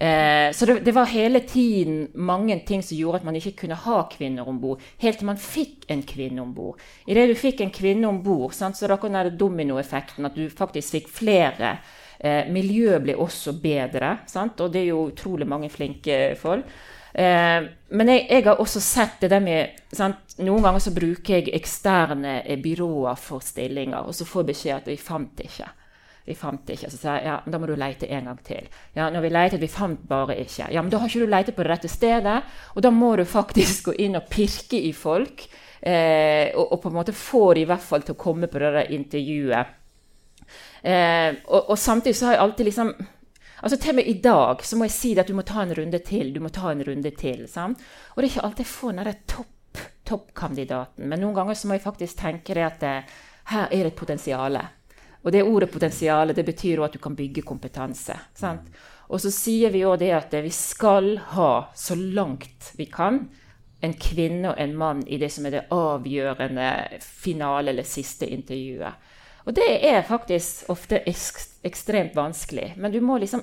Eh, 0.00 0.52
så 0.52 0.66
det, 0.66 0.80
det, 0.80 0.92
var 0.92 1.04
hele 1.04 1.40
tiden 1.40 2.08
mange 2.14 2.60
ting 2.60 2.82
som 2.82 2.96
gjorde 2.96 3.18
at 3.20 3.24
man 3.28 3.36
ikke 3.36 3.52
kunne 3.52 3.76
ha 3.76 3.98
kvinner 4.08 4.48
om 4.48 4.60
bord. 4.60 4.80
Helt 5.02 5.18
til 5.20 5.28
man 5.28 5.40
fikk 5.40 5.84
en 5.92 6.00
kvinne 6.08 6.40
om 6.40 6.54
bord. 6.56 6.80
Idet 7.04 7.26
du 7.28 7.34
fikk 7.36 7.60
en 7.60 7.72
kvinne 7.74 8.08
om 8.08 8.22
bord, 8.24 8.54
så 8.56 8.88
da 8.88 8.96
kom 8.96 9.12
det 9.12 9.36
dominoeffekten, 9.36 10.24
at 10.24 10.38
du 10.38 10.46
faktisk 10.48 10.96
fikk 10.96 11.10
flere. 11.12 11.74
Eh, 12.16 12.48
miljøet 12.48 13.04
ble 13.04 13.18
også 13.20 13.52
bedre, 13.60 14.22
sant? 14.28 14.60
og 14.60 14.72
det 14.72 14.86
er 14.86 14.88
jo 14.94 15.10
utrolig 15.10 15.48
mange 15.48 15.68
flinke 15.72 16.16
folk. 16.40 16.72
Eh, 17.12 17.68
men 17.92 18.12
jeg, 18.14 18.24
jeg, 18.30 18.46
har 18.46 18.60
også 18.62 18.80
sett 18.80 19.20
det 19.20 19.30
der 19.34 19.44
med 19.44 19.84
sant? 19.92 20.38
Noen 20.40 20.64
ganger 20.64 20.80
så 20.80 20.94
bruker 20.96 21.36
jeg 21.42 21.52
eksterne 21.60 22.38
byråer 22.64 23.20
for 23.20 23.44
stillinger, 23.44 24.08
og 24.08 24.16
så 24.16 24.24
får 24.24 24.46
jeg 24.46 24.50
beskjed 24.54 24.76
at 24.78 24.90
jeg 24.94 25.04
fant 25.04 25.44
ikke. 25.44 25.68
Vi 26.30 26.36
fant 26.38 26.70
ikke. 26.70 26.90
Så 26.92 27.00
sa 27.00 27.16
jeg 27.18 27.26
ja, 27.26 27.38
da 27.42 27.58
må 27.58 27.66
du 27.66 27.74
lete 27.78 28.06
en 28.06 28.30
gang 28.30 28.38
til. 28.46 28.68
Ja, 28.94 29.08
når 29.10 29.24
vi 29.24 29.32
letet, 29.34 29.62
vi 29.62 29.70
fant 29.70 30.02
bare 30.08 30.38
ikke. 30.38 30.68
Ja, 30.70 30.82
men 30.82 30.92
da 30.92 31.00
har 31.02 31.10
ikke 31.10 31.26
du 31.26 31.32
letet 31.32 31.56
på 31.56 31.66
det 31.66 31.72
rette 31.72 31.90
stedet. 31.90 32.36
Og 32.76 32.84
da 32.86 32.92
må 32.94 33.16
du 33.18 33.24
faktisk 33.26 33.90
gå 33.90 33.96
inn 34.06 34.18
og 34.18 34.30
pirke 34.30 34.78
i 34.78 34.92
folk. 34.94 35.48
Eh, 35.80 36.52
og, 36.54 36.66
og, 36.66 36.78
på 36.82 36.90
en 36.90 36.98
måte 36.98 37.16
få 37.16 37.54
de 37.56 37.64
i 37.64 37.68
hvert 37.68 37.82
fall 37.82 38.04
til 38.04 38.14
å 38.14 38.20
komme 38.20 38.50
på 38.52 38.60
det 38.60 38.72
der 38.76 38.92
intervjuet. 38.94 39.76
Eh, 40.82 41.30
og, 41.46 41.70
og, 41.70 41.78
samtidig 41.78 42.18
så 42.18 42.28
har 42.28 42.36
jeg 42.36 42.42
alltid 42.44 42.68
liksom 42.70 42.92
altså 43.60 43.76
Til 43.76 43.92
og 43.92 43.96
med 43.98 44.06
i 44.08 44.14
dag 44.24 44.62
så 44.64 44.76
må 44.80 44.86
jeg 44.86 44.94
si 44.94 45.10
at 45.20 45.28
du 45.28 45.34
må 45.36 45.42
ta 45.44 45.60
en 45.62 45.74
runde 45.76 45.98
til. 46.04 46.32
du 46.32 46.40
må 46.40 46.48
ta 46.48 46.70
en 46.72 46.84
runde 46.84 47.10
til, 47.16 47.46
sant? 47.48 47.80
Og 48.14 48.22
det 48.22 48.28
er 48.28 48.32
ikke 48.32 48.44
alltid 48.48 48.64
jeg 48.64 48.72
får 48.72 48.92
den 48.96 49.10
topp, 49.28 49.82
toppkandidaten. 50.08 51.08
Men 51.08 51.20
noen 51.20 51.36
ganger 51.36 51.58
så 51.58 51.68
må 51.68 51.76
jeg 51.76 51.84
faktisk 51.84 52.22
tenke 52.22 52.56
det 52.56 52.64
at 52.64 52.86
eh, 52.88 53.18
her 53.52 53.66
er 53.66 53.82
det 53.84 53.92
et 53.92 53.98
potensial. 53.98 54.56
Og 55.22 55.32
det 55.32 55.42
ordet 55.44 55.70
potensial 55.72 56.32
det 56.34 56.44
betyr 56.46 56.80
at 56.84 56.96
du 56.96 56.98
kan 57.02 57.16
bygge 57.16 57.44
kompetanse. 57.46 58.16
Sant? 58.34 58.70
Og 59.10 59.20
så 59.20 59.32
sier 59.34 59.72
vi 59.74 59.82
òg 59.84 59.98
det 60.00 60.12
at 60.14 60.34
vi 60.44 60.52
skal 60.54 61.16
ha, 61.34 61.52
så 61.74 61.96
langt 61.98 62.72
vi 62.78 62.86
kan, 62.86 63.24
en 63.80 63.94
kvinne 63.96 64.52
og 64.52 64.60
en 64.60 64.76
mann 64.76 65.00
i 65.08 65.18
det 65.18 65.30
som 65.32 65.46
er 65.48 65.56
det 65.56 65.62
avgjørende 65.74 67.00
finale 67.00 67.72
eller 67.72 67.88
siste 67.88 68.28
intervjuet. 68.28 69.08
Og 69.48 69.56
det 69.56 69.70
er 69.88 70.04
faktisk 70.06 70.68
ofte 70.70 71.00
ekstremt 71.06 72.14
vanskelig. 72.14 72.74
Men 72.76 72.92
du 72.92 73.00
må 73.00 73.16
liksom 73.18 73.42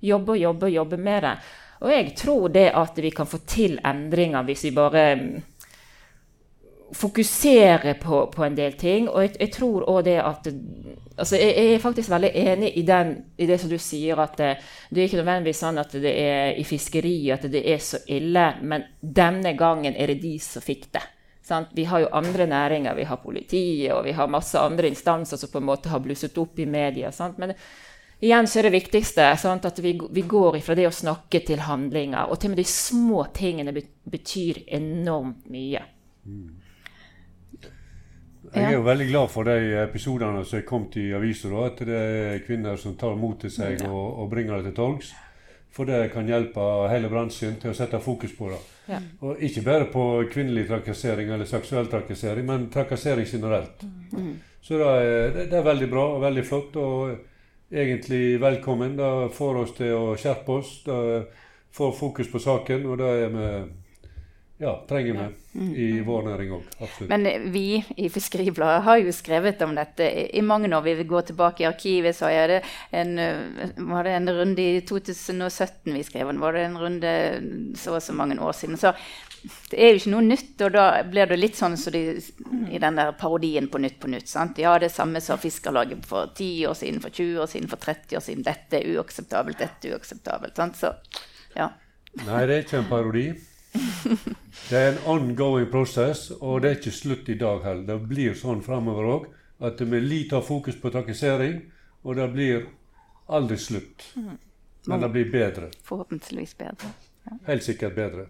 jobbe 0.00 0.32
og 0.32 0.40
jobbe 0.40 0.66
og 0.66 0.74
jobbe 0.74 0.96
med 0.96 1.22
det. 1.22 1.34
Og 1.80 1.92
jeg 1.92 2.14
tror 2.16 2.48
det 2.52 2.66
at 2.76 2.98
vi 3.00 3.12
kan 3.14 3.28
få 3.28 3.42
til 3.48 3.78
endringer 3.84 4.44
hvis 4.48 4.64
vi 4.68 4.74
bare 4.76 5.04
fokusere 6.92 7.94
på, 8.02 8.26
på, 8.34 8.44
en 8.44 8.56
del 8.56 8.72
ting. 8.78 9.08
Og 9.08 9.22
jeg, 9.22 9.36
jeg 9.40 9.52
tror 9.54 9.86
òg 9.90 10.02
det 10.08 10.16
at 10.22 10.48
altså 10.50 11.36
jeg, 11.36 11.54
jeg, 11.54 11.74
er 11.74 11.84
faktisk 11.84 12.10
veldig 12.10 12.30
enig 12.34 12.72
i, 12.76 12.82
den, 12.86 13.14
i, 13.36 13.46
det 13.46 13.60
som 13.60 13.70
du 13.70 13.78
sier, 13.78 14.18
at 14.22 14.36
det, 14.40 14.50
det 14.90 15.02
er 15.02 15.08
ikke 15.08 15.20
nødvendigvis 15.20 15.62
sånn 15.62 15.80
at 15.82 15.94
det 16.02 16.12
er 16.12 16.58
i 16.58 16.66
fiskeriet 16.66 17.38
at 17.38 17.52
det 17.52 17.62
er 17.68 17.80
så 17.84 18.02
ille, 18.10 18.46
men 18.62 18.86
denne 19.00 19.54
gangen 19.58 19.96
er 19.96 20.14
det 20.14 20.20
de 20.22 20.36
som 20.42 20.64
fikk 20.64 20.90
det. 20.96 21.04
Sant? 21.50 21.72
Vi 21.74 21.84
har 21.90 22.04
jo 22.04 22.10
andre 22.14 22.46
næringer, 22.46 22.94
vi 22.94 23.04
har 23.04 23.18
politiet 23.22 23.92
og 23.94 24.04
vi 24.06 24.14
har 24.14 24.30
masse 24.30 24.58
andre 24.58 24.90
instanser 24.90 25.40
som 25.40 25.50
på 25.50 25.58
en 25.58 25.70
måte 25.70 25.90
har 25.90 26.02
blusset 26.04 26.38
opp 26.38 26.58
i 26.62 26.66
media. 26.66 27.10
Sant? 27.12 27.40
Men 27.42 27.56
igjen 28.22 28.46
så 28.46 28.60
er 28.60 28.68
det 28.68 28.76
viktigste 28.76 29.26
sant? 29.40 29.66
at 29.66 29.78
vi, 29.82 29.96
vi, 30.10 30.22
går 30.22 30.60
ifra 30.60 30.76
det 30.78 30.86
å 30.86 30.94
snakke 30.94 31.42
til 31.48 31.64
handlinger. 31.66 32.30
Og 32.30 32.38
til 32.38 32.52
og 32.52 32.54
med 32.54 32.62
de 32.62 32.68
små 32.70 33.24
tingene 33.34 33.74
betyr 33.74 34.62
enormt 34.78 35.48
mye. 35.50 35.82
Mm. 36.28 36.59
Jeg 38.50 38.66
er 38.66 38.72
jo 38.74 38.82
veldig 38.82 39.06
glad 39.06 39.28
for 39.30 39.46
de 39.46 39.74
episodene 39.84 40.42
som 40.44 40.58
er 40.58 40.66
kommet 40.66 40.96
i 40.98 41.10
avisa. 41.14 41.50
At 41.64 41.82
det 41.86 41.98
er 41.98 42.44
kvinner 42.46 42.78
som 42.80 42.96
tar 42.98 43.18
mot 43.18 43.38
til 43.38 43.52
seg 43.54 43.84
og, 43.86 44.22
og 44.22 44.30
bringer 44.32 44.58
det 44.58 44.70
til 44.70 44.78
torgs. 44.80 45.12
For 45.70 45.86
det 45.86 46.10
kan 46.10 46.26
hjelpe 46.26 46.62
hele 46.90 47.08
bransjen 47.12 47.60
til 47.62 47.70
å 47.70 47.76
sette 47.78 48.00
fokus 48.02 48.32
på 48.34 48.48
det. 48.50 48.58
Ja. 48.90 48.98
Og 49.22 49.42
ikke 49.46 49.62
bare 49.62 49.86
på 49.92 50.04
kvinnelig 50.32 50.66
trakassering 50.66 51.30
eller 51.30 51.46
seksuell 51.46 51.86
trakassering, 51.90 52.46
men 52.46 52.66
trakassering 52.74 53.28
generelt. 53.30 53.84
Mm. 54.10 54.32
Så 54.60 54.80
det 54.80 54.88
er, 54.88 55.36
det 55.44 55.58
er, 55.60 55.66
veldig 55.66 55.90
bra 55.92 56.08
og 56.16 56.24
veldig 56.24 56.44
flott. 56.46 56.80
Og 56.82 57.70
egentlig 57.70 58.40
velkommen. 58.42 58.98
Det 58.98 59.30
får 59.36 59.60
oss 59.62 59.76
til 59.78 59.94
å 59.94 60.16
skjerpe 60.18 60.58
oss. 60.58 60.74
Det 60.88 60.98
får 61.76 61.94
fokus 61.94 62.32
på 62.32 62.42
saken, 62.42 62.90
og 62.90 62.98
det 62.98 63.12
er 63.14 63.30
vi 63.36 63.46
ja, 64.60 64.84
trenger 64.88 65.32
vi 65.52 65.60
i 65.82 66.00
vår 66.04 66.26
næring 66.26 66.50
òg. 66.52 66.64
Absolutt. 66.84 67.08
Men 67.08 67.24
eh, 67.26 67.46
vi 67.48 67.80
i 67.96 68.10
Fiskeribladet 68.12 68.82
har 68.84 68.98
jo 69.00 69.14
skrevet 69.16 69.62
om 69.64 69.72
dette 69.72 70.04
i, 70.36 70.42
mange 70.44 70.68
år. 70.68 70.84
Vi 70.84 70.94
vil 70.98 71.08
gå 71.08 71.22
tilbake 71.30 71.64
i 71.64 71.68
arkivet, 71.70 72.16
så 72.18 72.28
er 72.28 72.52
det 72.52 72.58
en, 72.92 73.14
eh, 73.18 73.72
var 73.88 74.04
det 74.04 74.18
en 74.18 74.28
runde 74.36 74.60
i 74.60 74.84
2017 74.84 75.96
vi 75.96 76.04
skrev 76.04 76.28
om. 76.28 76.44
Var 76.44 76.58
det 76.58 76.66
en 76.66 76.78
runde 76.82 77.16
så 77.80 77.96
og 77.96 78.04
så 78.04 78.12
mange 78.12 78.36
år 78.36 78.52
siden. 78.52 78.76
Så 78.76 78.92
det 79.70 79.80
er 79.80 79.94
jo 79.94 80.02
ikke 80.02 80.12
noe 80.12 80.28
nytt, 80.28 80.54
og 80.60 80.76
da 80.76 80.86
blir 81.08 81.32
det 81.32 81.40
litt 81.40 81.56
sånn 81.56 81.80
som 81.80 81.96
de, 81.96 82.04
i 82.68 82.84
den 82.84 83.00
der 83.00 83.16
parodien 83.16 83.72
på 83.72 83.80
Nytt 83.80 83.96
på 84.02 84.12
Nytt. 84.12 84.28
sant? 84.28 84.60
Ja, 84.60 84.76
det 84.78 84.92
samme 84.92 85.24
som 85.24 85.40
Fiskarlaget 85.40 86.04
for 86.04 86.34
10 86.36 86.66
år 86.68 86.76
siden, 86.76 87.00
for 87.00 87.16
20 87.16 87.46
år 87.46 87.48
siden, 87.48 87.70
for 87.72 87.80
30 87.80 88.20
år 88.20 88.28
siden. 88.28 88.44
Dette 88.44 88.76
er 88.76 88.98
uakseptabelt, 88.98 89.56
dette 89.58 89.88
er 89.88 89.96
uakseptabelt. 89.96 90.60
sant? 90.60 90.76
Så, 90.76 90.92
ja. 91.56 91.72
Nei, 92.26 92.42
det 92.44 92.58
er 92.58 92.66
ikke 92.66 92.82
en 92.84 92.92
parodi. 92.92 93.30
Det 94.68 94.78
er 94.78 94.92
en 94.92 95.02
ongoing 95.10 95.68
prosess, 95.70 96.30
og 96.40 96.62
det 96.62 96.70
er 96.70 96.78
ikke 96.78 96.94
slutt 96.94 97.28
i 97.32 97.36
dag 97.40 97.62
heller. 97.64 97.86
Det 97.88 98.08
blir 98.10 98.38
sånn 98.38 98.62
fremover 98.64 99.10
òg. 99.14 99.28
At 99.60 99.80
vi 99.80 100.00
lite 100.00 100.38
har 100.38 100.44
fokus 100.46 100.78
på 100.80 100.92
trakassering, 100.92 101.60
og 102.02 102.16
det 102.16 102.28
blir 102.32 102.64
aldri 103.28 103.58
slutt. 103.60 104.06
Men 104.86 105.04
det 105.04 105.10
blir 105.12 105.32
bedre. 105.32 105.68
Forhåpentligvis 105.84 106.56
bedre. 106.58 106.92
Helt 107.46 107.64
sikkert 107.64 107.94
bedre. 107.94 108.26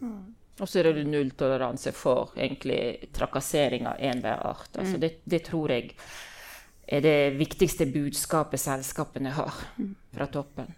Og 0.60 0.68
så 0.68 0.80
er 0.80 0.90
det 0.92 1.06
nulltoleranse 1.08 1.92
for 1.96 2.34
egentlig 2.36 3.12
trakassering 3.16 3.86
av 3.88 4.02
enhver 4.10 4.42
art. 4.50 4.74
Altså 4.74 4.98
det, 5.00 5.12
det 5.24 5.44
tror 5.46 5.72
jeg 5.72 5.94
er 6.90 7.04
det 7.04 7.38
viktigste 7.38 7.86
budskapet 7.86 8.60
selskapene 8.60 9.32
har 9.36 9.62
fra 10.10 10.26
toppen. 10.26 10.74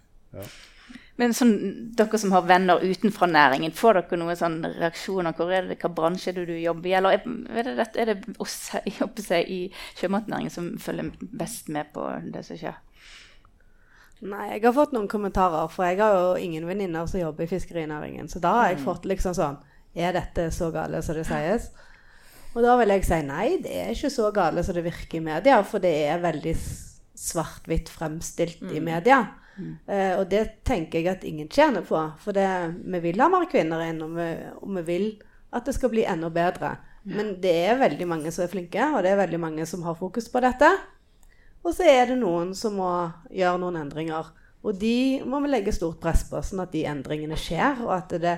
Men 1.21 1.33
sånn, 1.37 1.51
dere 1.93 2.17
som 2.17 2.31
har 2.33 2.45
venner 2.49 2.81
utenfor 2.81 3.29
næringen, 3.29 3.73
får 3.77 3.99
dere 3.99 4.17
noen 4.17 4.37
sånn 4.37 4.63
reaksjoner? 4.65 5.35
Hvor 5.37 5.51
er 5.53 5.67
det, 5.69 5.77
Hva 5.83 5.91
bransje 5.93 6.31
er 6.31 6.39
det 6.39 6.47
du 6.49 6.55
jobber 6.57 6.89
i? 6.89 6.95
Eller 6.97 7.19
er, 7.19 7.69
det, 7.77 7.85
er 8.01 8.09
det 8.09 8.33
oss 8.41 8.55
si, 9.27 9.41
i 9.43 9.59
sjømatnæringen 9.99 10.53
som 10.53 10.71
følger 10.81 11.13
best 11.21 11.69
med 11.73 11.93
på 11.93 12.07
det 12.33 12.41
som 12.47 12.57
skjer? 12.57 12.81
Nei, 14.23 14.53
jeg 14.53 14.63
har 14.63 14.73
fått 14.73 14.93
noen 14.95 15.09
kommentarer, 15.11 15.67
for 15.69 15.85
jeg 15.85 15.99
har 15.99 16.15
jo 16.15 16.27
ingen 16.39 16.65
venninner 16.65 17.05
som 17.11 17.19
jobber 17.19 17.43
i 17.43 17.51
fiskerinæringen. 17.51 18.29
Så 18.31 18.39
da 18.41 18.53
har 18.55 18.71
jeg 18.71 18.83
fått 18.85 19.07
liksom 19.09 19.35
sånn 19.37 19.61
Er 19.93 20.15
dette 20.15 20.47
så 20.49 20.71
gale 20.73 21.03
som 21.05 21.13
det 21.19 21.27
sies? 21.27 21.67
Og 22.53 22.63
da 22.65 22.73
vil 22.79 22.89
jeg 22.95 23.05
si 23.05 23.19
nei, 23.25 23.59
det 23.61 23.73
er 23.83 23.91
ikke 23.93 24.09
så 24.13 24.31
gale 24.33 24.63
som 24.65 24.73
det 24.77 24.85
virker 24.87 25.19
i 25.19 25.25
media, 25.25 25.59
for 25.65 25.83
det 25.83 25.91
er 26.07 26.23
veldig 26.23 26.53
svart-hvitt 27.17 27.91
fremstilt 27.93 28.63
i 28.73 28.81
media. 28.81 29.19
Eh, 29.59 30.13
og 30.17 30.25
det 30.31 30.63
tenker 30.65 30.99
jeg 31.01 31.11
at 31.11 31.27
ingen 31.27 31.49
tjener 31.51 31.85
på. 31.85 31.99
For 32.23 32.35
det, 32.35 32.47
vi 32.83 33.03
vil 33.03 33.21
ha 33.21 33.29
mer 33.31 33.45
kvinner 33.51 33.83
inn, 33.85 34.01
og 34.05 34.17
vi, 34.17 34.29
og 34.59 34.73
vi 34.79 34.85
vil 34.87 35.07
at 35.53 35.67
det 35.69 35.75
skal 35.77 35.91
bli 35.93 36.05
enda 36.09 36.31
bedre. 36.33 36.75
Men 37.03 37.35
det 37.43 37.53
er 37.67 37.81
veldig 37.81 38.07
mange 38.07 38.31
som 38.31 38.45
er 38.45 38.51
flinke, 38.51 38.85
og 38.95 39.03
det 39.03 39.11
er 39.11 39.19
veldig 39.19 39.41
mange 39.43 39.67
som 39.69 39.83
har 39.85 39.97
fokus 39.99 40.29
på 40.31 40.41
dette. 40.43 40.69
Og 41.63 41.75
så 41.75 41.87
er 41.87 42.09
det 42.11 42.19
noen 42.19 42.53
som 42.57 42.79
må 42.79 42.91
gjøre 43.31 43.59
noen 43.61 43.81
endringer. 43.83 44.31
Og 44.63 44.79
de 44.79 45.21
må 45.27 45.41
vi 45.43 45.51
legge 45.51 45.75
stort 45.75 45.99
press 46.03 46.23
på, 46.29 46.39
sånn 46.43 46.63
at 46.63 46.71
de 46.75 46.85
endringene 46.87 47.37
skjer. 47.39 47.83
Og 47.83 47.91
at 47.95 48.15
det, 48.23 48.37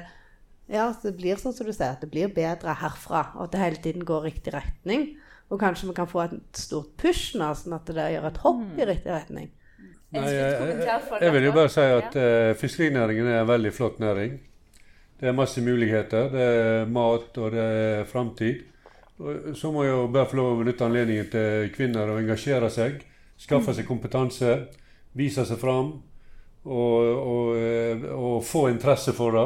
ja, 0.71 0.88
det 1.01 1.13
blir 1.17 1.38
sånn 1.41 1.54
som 1.54 1.69
du 1.69 1.73
sier, 1.73 1.93
at 1.93 2.01
det 2.01 2.10
blir 2.13 2.34
bedre 2.34 2.73
herfra. 2.82 3.28
Og 3.38 3.47
at 3.47 3.54
det 3.54 3.62
hele 3.62 3.82
tiden 3.82 4.06
går 4.08 4.25
i 4.25 4.34
riktig 4.34 4.56
retning. 4.58 5.08
Og 5.54 5.62
kanskje 5.62 5.91
vi 5.91 5.97
kan 5.97 6.10
få 6.10 6.23
et 6.25 6.39
stort 6.58 6.95
push 7.01 7.38
nå, 7.38 7.51
sånn 7.58 7.78
at 7.78 7.89
det 7.93 8.10
gjør 8.15 8.30
et 8.32 8.41
hopp 8.41 8.65
i 8.82 8.89
riktig 8.89 9.13
retning. 9.13 9.51
Nei, 10.15 10.32
jeg, 10.32 10.75
jeg, 10.86 10.99
jeg 11.21 11.34
vil 11.36 11.47
jo 11.47 11.56
bare 11.56 11.71
si 11.73 11.86
at 11.95 12.17
uh, 12.19 12.51
fiskerinæringen 12.60 13.28
er 13.32 13.41
en 13.41 13.49
veldig 13.49 13.73
flott 13.75 13.99
næring. 14.04 14.38
Det 15.19 15.30
er 15.30 15.36
masse 15.36 15.62
muligheter. 15.63 16.30
Det 16.32 16.45
er 16.45 16.89
mat, 16.91 17.38
og 17.38 17.51
det 17.51 17.65
er 17.65 18.08
framtid. 18.10 18.63
Så 19.56 19.71
må 19.71 19.86
jeg 19.86 19.93
jo 19.93 20.08
bare 20.12 20.28
få 20.28 20.39
lov 20.41 20.49
å 20.51 20.58
benytte 20.60 20.88
anledningen 20.88 21.30
til 21.32 21.69
kvinner 21.75 22.12
å 22.12 22.17
engasjere 22.19 22.67
seg. 22.73 22.99
Skaffe 23.39 23.75
seg 23.75 23.88
kompetanse. 23.88 24.58
Vise 25.15 25.45
seg 25.47 25.60
fram. 25.62 25.93
Og, 26.65 26.97
og, 27.15 27.56
eh, 27.62 28.04
og 28.12 28.41
få 28.43 28.65
interesse 28.73 29.13
for 29.15 29.38
det. 29.38 29.45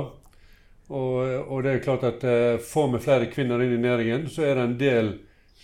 Og, 0.89 1.17
og 1.51 1.63
det 1.63 1.75
er 1.75 1.84
klart 1.86 2.05
at 2.08 2.23
eh, 2.25 2.58
får 2.65 2.88
vi 2.95 3.01
flere 3.03 3.29
kvinner 3.29 3.62
inn 3.62 3.75
i 3.75 3.82
næringen, 3.84 4.25
så 4.32 4.47
er 4.47 4.55
det 4.58 4.63
en 4.63 4.77
del 4.79 5.12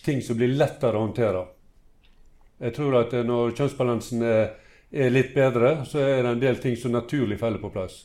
ting 0.05 0.21
som 0.21 0.37
blir 0.37 0.53
lettere 0.53 0.99
å 0.99 1.07
håndtere. 1.07 1.41
Jeg 2.61 2.75
tror 2.75 2.99
at 2.99 3.15
når 3.25 3.55
kjønnsbalansen 3.57 4.21
er, 4.27 4.43
er 4.91 5.13
litt 5.13 5.33
bedre, 5.35 5.85
så 5.85 6.01
er 6.03 6.23
det 6.23 6.33
en 6.33 6.43
del 6.43 6.59
ting 6.61 6.77
som 6.77 6.93
naturlig 6.95 7.39
faller 7.39 7.61
på 7.61 7.71
plass. 7.73 8.03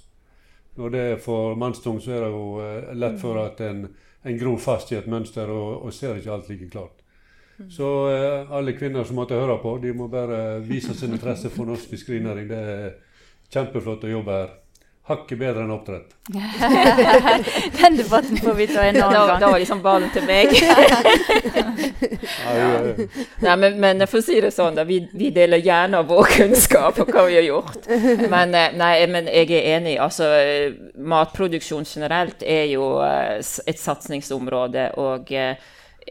Når 0.79 0.95
det 0.95 1.03
er 1.12 1.21
for 1.21 1.59
mannstung, 1.59 2.01
så 2.01 2.14
er 2.16 2.25
det 2.25 2.31
jo 2.33 2.47
eh, 2.64 2.95
lett 2.97 3.19
for 3.21 3.40
at 3.43 3.61
en, 3.66 3.85
en 4.23 4.38
gror 4.38 4.59
fast 4.62 4.93
i 4.93 4.99
et 4.99 5.11
mønster 5.11 5.51
og, 5.51 5.85
og 5.85 5.95
ser 5.95 6.16
ikke 6.16 6.33
alt 6.35 6.49
like 6.51 6.71
klart. 6.71 7.01
Så 7.69 7.88
eh, 8.14 8.53
alle 8.57 8.73
kvinner 8.73 9.05
som 9.05 9.19
måtte 9.21 9.38
høre 9.38 9.59
på, 9.61 9.77
de 9.83 9.93
må 9.93 10.09
bare 10.09 10.61
vise 10.64 10.95
sin 10.97 11.12
interesse 11.12 11.51
for 11.53 11.69
norsk 11.69 11.93
fiskerinæring. 11.93 12.49
Det 12.49 12.61
er 12.75 12.90
kjempeflott 13.53 14.07
å 14.07 14.14
jobbe 14.14 14.38
her. 14.38 14.55
Hakket 15.11 15.38
bedre 15.40 15.64
enn 15.64 15.73
oppdrett. 15.75 16.12
Den 17.81 17.96
debatten 17.99 18.38
får 18.38 18.55
vi 18.55 18.66
ta 18.70 18.85
en 18.87 19.01
annen 19.03 19.16
annen 19.16 19.29
da 19.29 19.38
gang. 19.40 19.53
var 19.53 19.59
liksom 19.59 19.83
ballen 19.83 20.11
til 20.14 20.27
meg. 20.29 20.55
Ja, 22.51 22.66
Nei, 23.40 23.55
men, 23.57 23.77
men 23.81 24.05
for 24.09 24.20
å 24.20 24.25
si 24.25 24.37
det 24.42 24.51
sånn, 24.55 24.77
da, 24.77 24.85
vi, 24.88 25.01
vi 25.16 25.31
deler 25.35 25.61
gjerne 25.62 26.03
vår 26.09 26.29
kunnskap 26.35 26.99
om 27.03 27.09
hva 27.11 27.25
vi 27.29 27.37
har 27.38 27.46
gjort. 27.46 27.88
Men, 28.31 28.55
eh, 28.57 28.75
nei, 28.77 28.94
men 29.11 29.29
jeg 29.31 29.51
er 29.57 29.68
enig. 29.77 29.96
altså 30.03 30.29
Matproduksjon 30.96 31.88
generelt 31.88 32.44
er 32.46 32.66
jo 32.73 32.92
eh, 33.05 33.40
et 33.40 33.81
satsingsområde. 33.81 34.90
og 35.01 35.33
eh, 35.35 35.70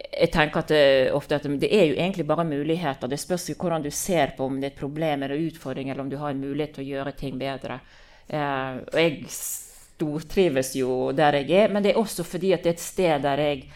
jeg 0.10 0.32
tenker 0.34 0.64
at 0.64 0.74
det, 0.74 0.84
ofte 1.16 1.40
at 1.40 1.48
det 1.62 1.70
er 1.72 1.90
jo 1.92 1.98
egentlig 1.98 2.28
bare 2.28 2.48
muligheter. 2.48 3.10
Det 3.10 3.20
spørs 3.20 3.50
hvordan 3.56 3.86
du 3.86 3.92
ser 3.94 4.36
på 4.38 4.48
om 4.48 4.60
det 4.60 4.70
er 4.70 4.76
et 4.76 4.82
problem 4.82 5.24
eller 5.26 5.48
utfordring, 5.50 5.90
eller 5.90 6.06
om 6.06 6.12
du 6.12 6.20
har 6.22 6.34
en 6.34 6.44
mulighet 6.44 6.78
til 6.78 6.86
å 6.86 6.92
gjøre 6.94 7.18
ting 7.20 7.40
bedre. 7.40 7.80
Eh, 8.30 8.80
og 8.86 9.00
jeg 9.00 9.26
stortrives 9.34 10.76
jo 10.78 11.12
der 11.16 11.42
jeg 11.42 11.66
er, 11.66 11.74
men 11.74 11.84
det 11.84 11.94
er 11.94 12.02
også 12.02 12.26
fordi 12.28 12.54
at 12.56 12.64
det 12.64 12.74
er 12.74 12.78
et 12.78 12.84
sted 12.84 13.26
der 13.26 13.44
jeg 13.44 13.68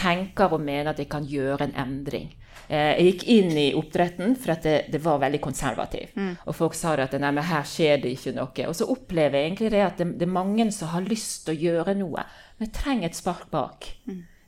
tenker 0.00 0.52
og 0.52 0.62
mener 0.64 0.92
at 0.92 0.98
jeg 0.98 1.08
kan 1.10 1.26
gjøre 1.26 1.68
en 1.68 1.76
endring. 1.78 2.30
Eh, 2.70 2.92
jeg 2.98 3.06
gikk 3.08 3.24
inn 3.34 3.56
i 3.58 3.66
oppdretten 3.74 4.36
for 4.38 4.54
at 4.54 4.66
det, 4.66 4.76
det 4.92 5.02
var 5.02 5.22
veldig 5.22 5.40
konservativ. 5.42 6.12
Og 6.46 6.54
folk 6.56 6.76
sa 6.78 6.94
at 6.94 7.16
nei, 7.18 7.32
men 7.34 7.46
her 7.46 7.66
skjer 7.66 8.02
det 8.02 8.14
ikke 8.14 8.34
noe. 8.36 8.66
Og 8.68 8.76
så 8.76 8.88
opplever 8.90 9.38
jeg 9.38 9.50
egentlig 9.50 9.72
det 9.74 9.82
at 9.86 9.98
det, 10.02 10.12
det 10.20 10.28
er 10.28 10.38
mange 10.38 10.68
som 10.74 10.92
har 10.94 11.06
lyst 11.06 11.46
til 11.46 11.56
å 11.56 11.60
gjøre 11.66 11.96
noe, 11.98 12.26
men 12.60 12.74
trenger 12.74 13.10
et 13.10 13.18
spark 13.18 13.50
bak. 13.50 13.90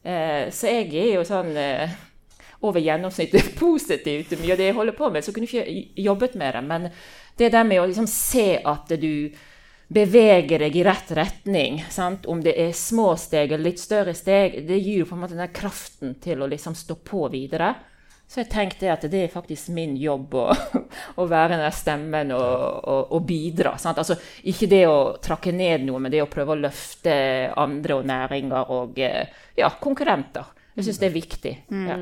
Eh, 0.02 0.48
så 0.54 0.70
jeg 0.70 0.90
er 0.98 1.12
jo 1.16 1.26
sånn 1.26 1.54
eh, 1.58 1.94
over 2.66 2.82
gjennomsnittet 2.82 3.54
positiv 3.62 4.26
til 4.28 4.42
mye 4.42 4.54
av 4.54 4.62
det 4.62 4.70
jeg 4.70 4.78
holder 4.78 4.98
på 4.98 5.10
med. 5.10 5.26
Så 5.26 5.34
kunne 5.34 5.50
jeg 5.50 5.66
ikke 5.66 6.06
jobbet 6.06 6.38
med 6.38 6.54
det. 6.58 6.64
Men 6.68 6.88
det 7.38 7.50
der 7.54 7.66
med 7.66 7.82
å 7.82 7.88
liksom 7.90 8.08
se 8.10 8.46
at 8.58 8.94
du 9.02 9.32
beveger 9.92 10.64
deg 10.64 10.76
i 10.76 10.84
rett 10.86 11.10
retning, 11.16 11.82
sant? 11.90 12.26
om 12.26 12.40
det 12.42 12.54
er 12.60 12.74
små 12.76 13.12
steg 13.20 13.52
eller 13.52 13.70
litt 13.70 13.80
større 13.82 14.14
steg, 14.16 14.62
det 14.68 14.78
gir 14.80 15.06
på 15.06 15.16
en 15.16 15.24
måte 15.24 15.38
den 15.38 15.52
kraften 15.54 16.16
til 16.22 16.42
å 16.42 16.50
liksom 16.50 16.76
stå 16.78 16.96
på 17.04 17.26
videre. 17.32 17.74
Så 18.32 18.40
jeg 18.40 18.48
tenkte 18.48 18.88
at 18.88 19.02
det 19.12 19.26
er 19.26 19.32
faktisk 19.32 19.68
min 19.76 19.92
jobb 20.00 20.32
å, 20.40 20.46
å 21.20 21.26
være 21.28 21.58
den 21.60 21.74
stemmen 21.76 22.32
og, 22.32 22.54
og, 22.88 23.12
og 23.12 23.26
bidra. 23.28 23.74
Sant? 23.80 24.00
Altså, 24.00 24.16
ikke 24.48 24.70
det 24.72 24.86
å 24.88 24.98
trakke 25.20 25.52
ned 25.52 25.84
noe, 25.84 26.00
men 26.00 26.12
det 26.14 26.22
å 26.24 26.30
prøve 26.32 26.54
å 26.54 26.62
løfte 26.62 27.14
andre 27.60 27.98
og 27.98 28.08
næringer 28.08 28.72
og 28.72 29.02
eh, 29.04 29.28
ja, 29.60 29.68
konkurrenter. 29.82 30.48
Jeg 30.72 30.88
syns 30.88 31.02
det 31.02 31.10
er 31.10 31.18
viktig. 31.18 31.54
Ja. 31.68 31.98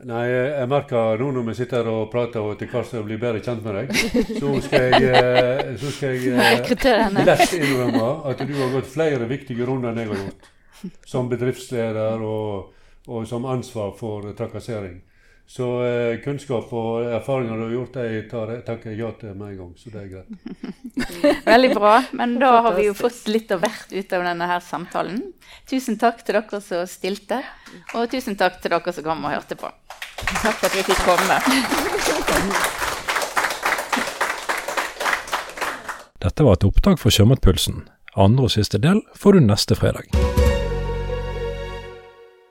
Nei, 0.00 0.22
jeg 0.24 0.68
merker 0.72 1.20
nå 1.20 1.28
når 1.36 1.44
vi 1.50 1.54
sitter 1.58 1.88
og 1.92 2.06
prater 2.12 2.40
og 2.40 2.54
etter 2.54 2.70
hvert 2.72 2.94
blir 3.04 3.20
bedre 3.20 3.42
kjent 3.44 3.60
med 3.66 3.76
deg, 3.76 3.90
så 4.38 4.52
skal 4.64 4.86
jeg, 4.88 5.10
eh, 5.20 5.72
så 5.78 5.92
skal 5.92 6.16
jeg 6.16 6.32
eh, 6.32 7.18
lett 7.28 7.52
innrømme 7.58 8.06
at 8.30 8.40
du 8.40 8.54
har 8.56 8.72
gått 8.72 8.88
flere 8.88 9.28
viktige 9.30 9.68
runder 9.68 9.92
enn 9.92 10.00
jeg 10.00 10.10
har 10.14 10.22
gjort. 10.24 10.48
Som 11.06 11.28
bedriftsleder 11.30 12.24
og, 12.24 12.72
og 13.06 13.28
som 13.28 13.44
ansvar 13.46 13.92
for 13.98 14.32
trakassering. 14.38 14.96
Så 15.46 15.66
eh, 15.84 16.20
kunnskap 16.24 16.70
og 16.72 17.04
erfaringer 17.12 17.58
du 17.58 17.64
har 17.66 17.72
gjort, 17.74 17.96
det 17.98 18.22
tar, 18.30 18.52
takker 18.64 18.92
jeg 18.92 19.02
ja 19.02 19.10
til 19.20 19.34
med 19.36 19.52
en 19.52 19.58
gang. 19.58 19.72
Så 19.76 19.92
det 19.92 20.04
er 20.04 20.08
greit. 20.14 21.44
Veldig 21.52 21.72
bra. 21.76 21.94
Men 22.16 22.38
da 22.40 22.54
har 22.64 22.76
vi 22.78 22.86
jo 22.86 22.94
fått 22.96 23.26
litt 23.28 23.52
av 23.52 23.60
hvert 23.64 23.92
ut 23.92 24.16
av 24.16 24.24
denne 24.30 24.48
her 24.48 24.64
samtalen. 24.64 25.20
Tusen 25.68 26.00
takk 26.00 26.24
til 26.24 26.38
dere 26.38 26.62
som 26.64 26.86
stilte, 26.88 27.42
og 27.92 28.08
tusen 28.12 28.38
takk 28.40 28.62
til 28.62 28.72
dere 28.72 28.96
som 28.96 29.06
kom 29.06 29.26
og 29.28 29.34
hørte 29.34 29.58
på. 29.60 29.68
Takk 30.32 30.56
for 30.56 30.70
at 30.70 30.78
vi 30.78 30.86
fikk 30.88 31.04
komme. 31.04 31.40
Dette 36.22 36.44
var 36.46 36.54
et 36.54 36.64
opptak 36.64 37.02
for 37.02 37.12
Sjømatpulsen. 37.12 37.82
Andre 38.14 38.46
og 38.46 38.54
siste 38.54 38.78
del 38.80 39.02
får 39.18 39.36
du 39.36 39.48
neste 39.50 39.76
fredag. 39.76 40.21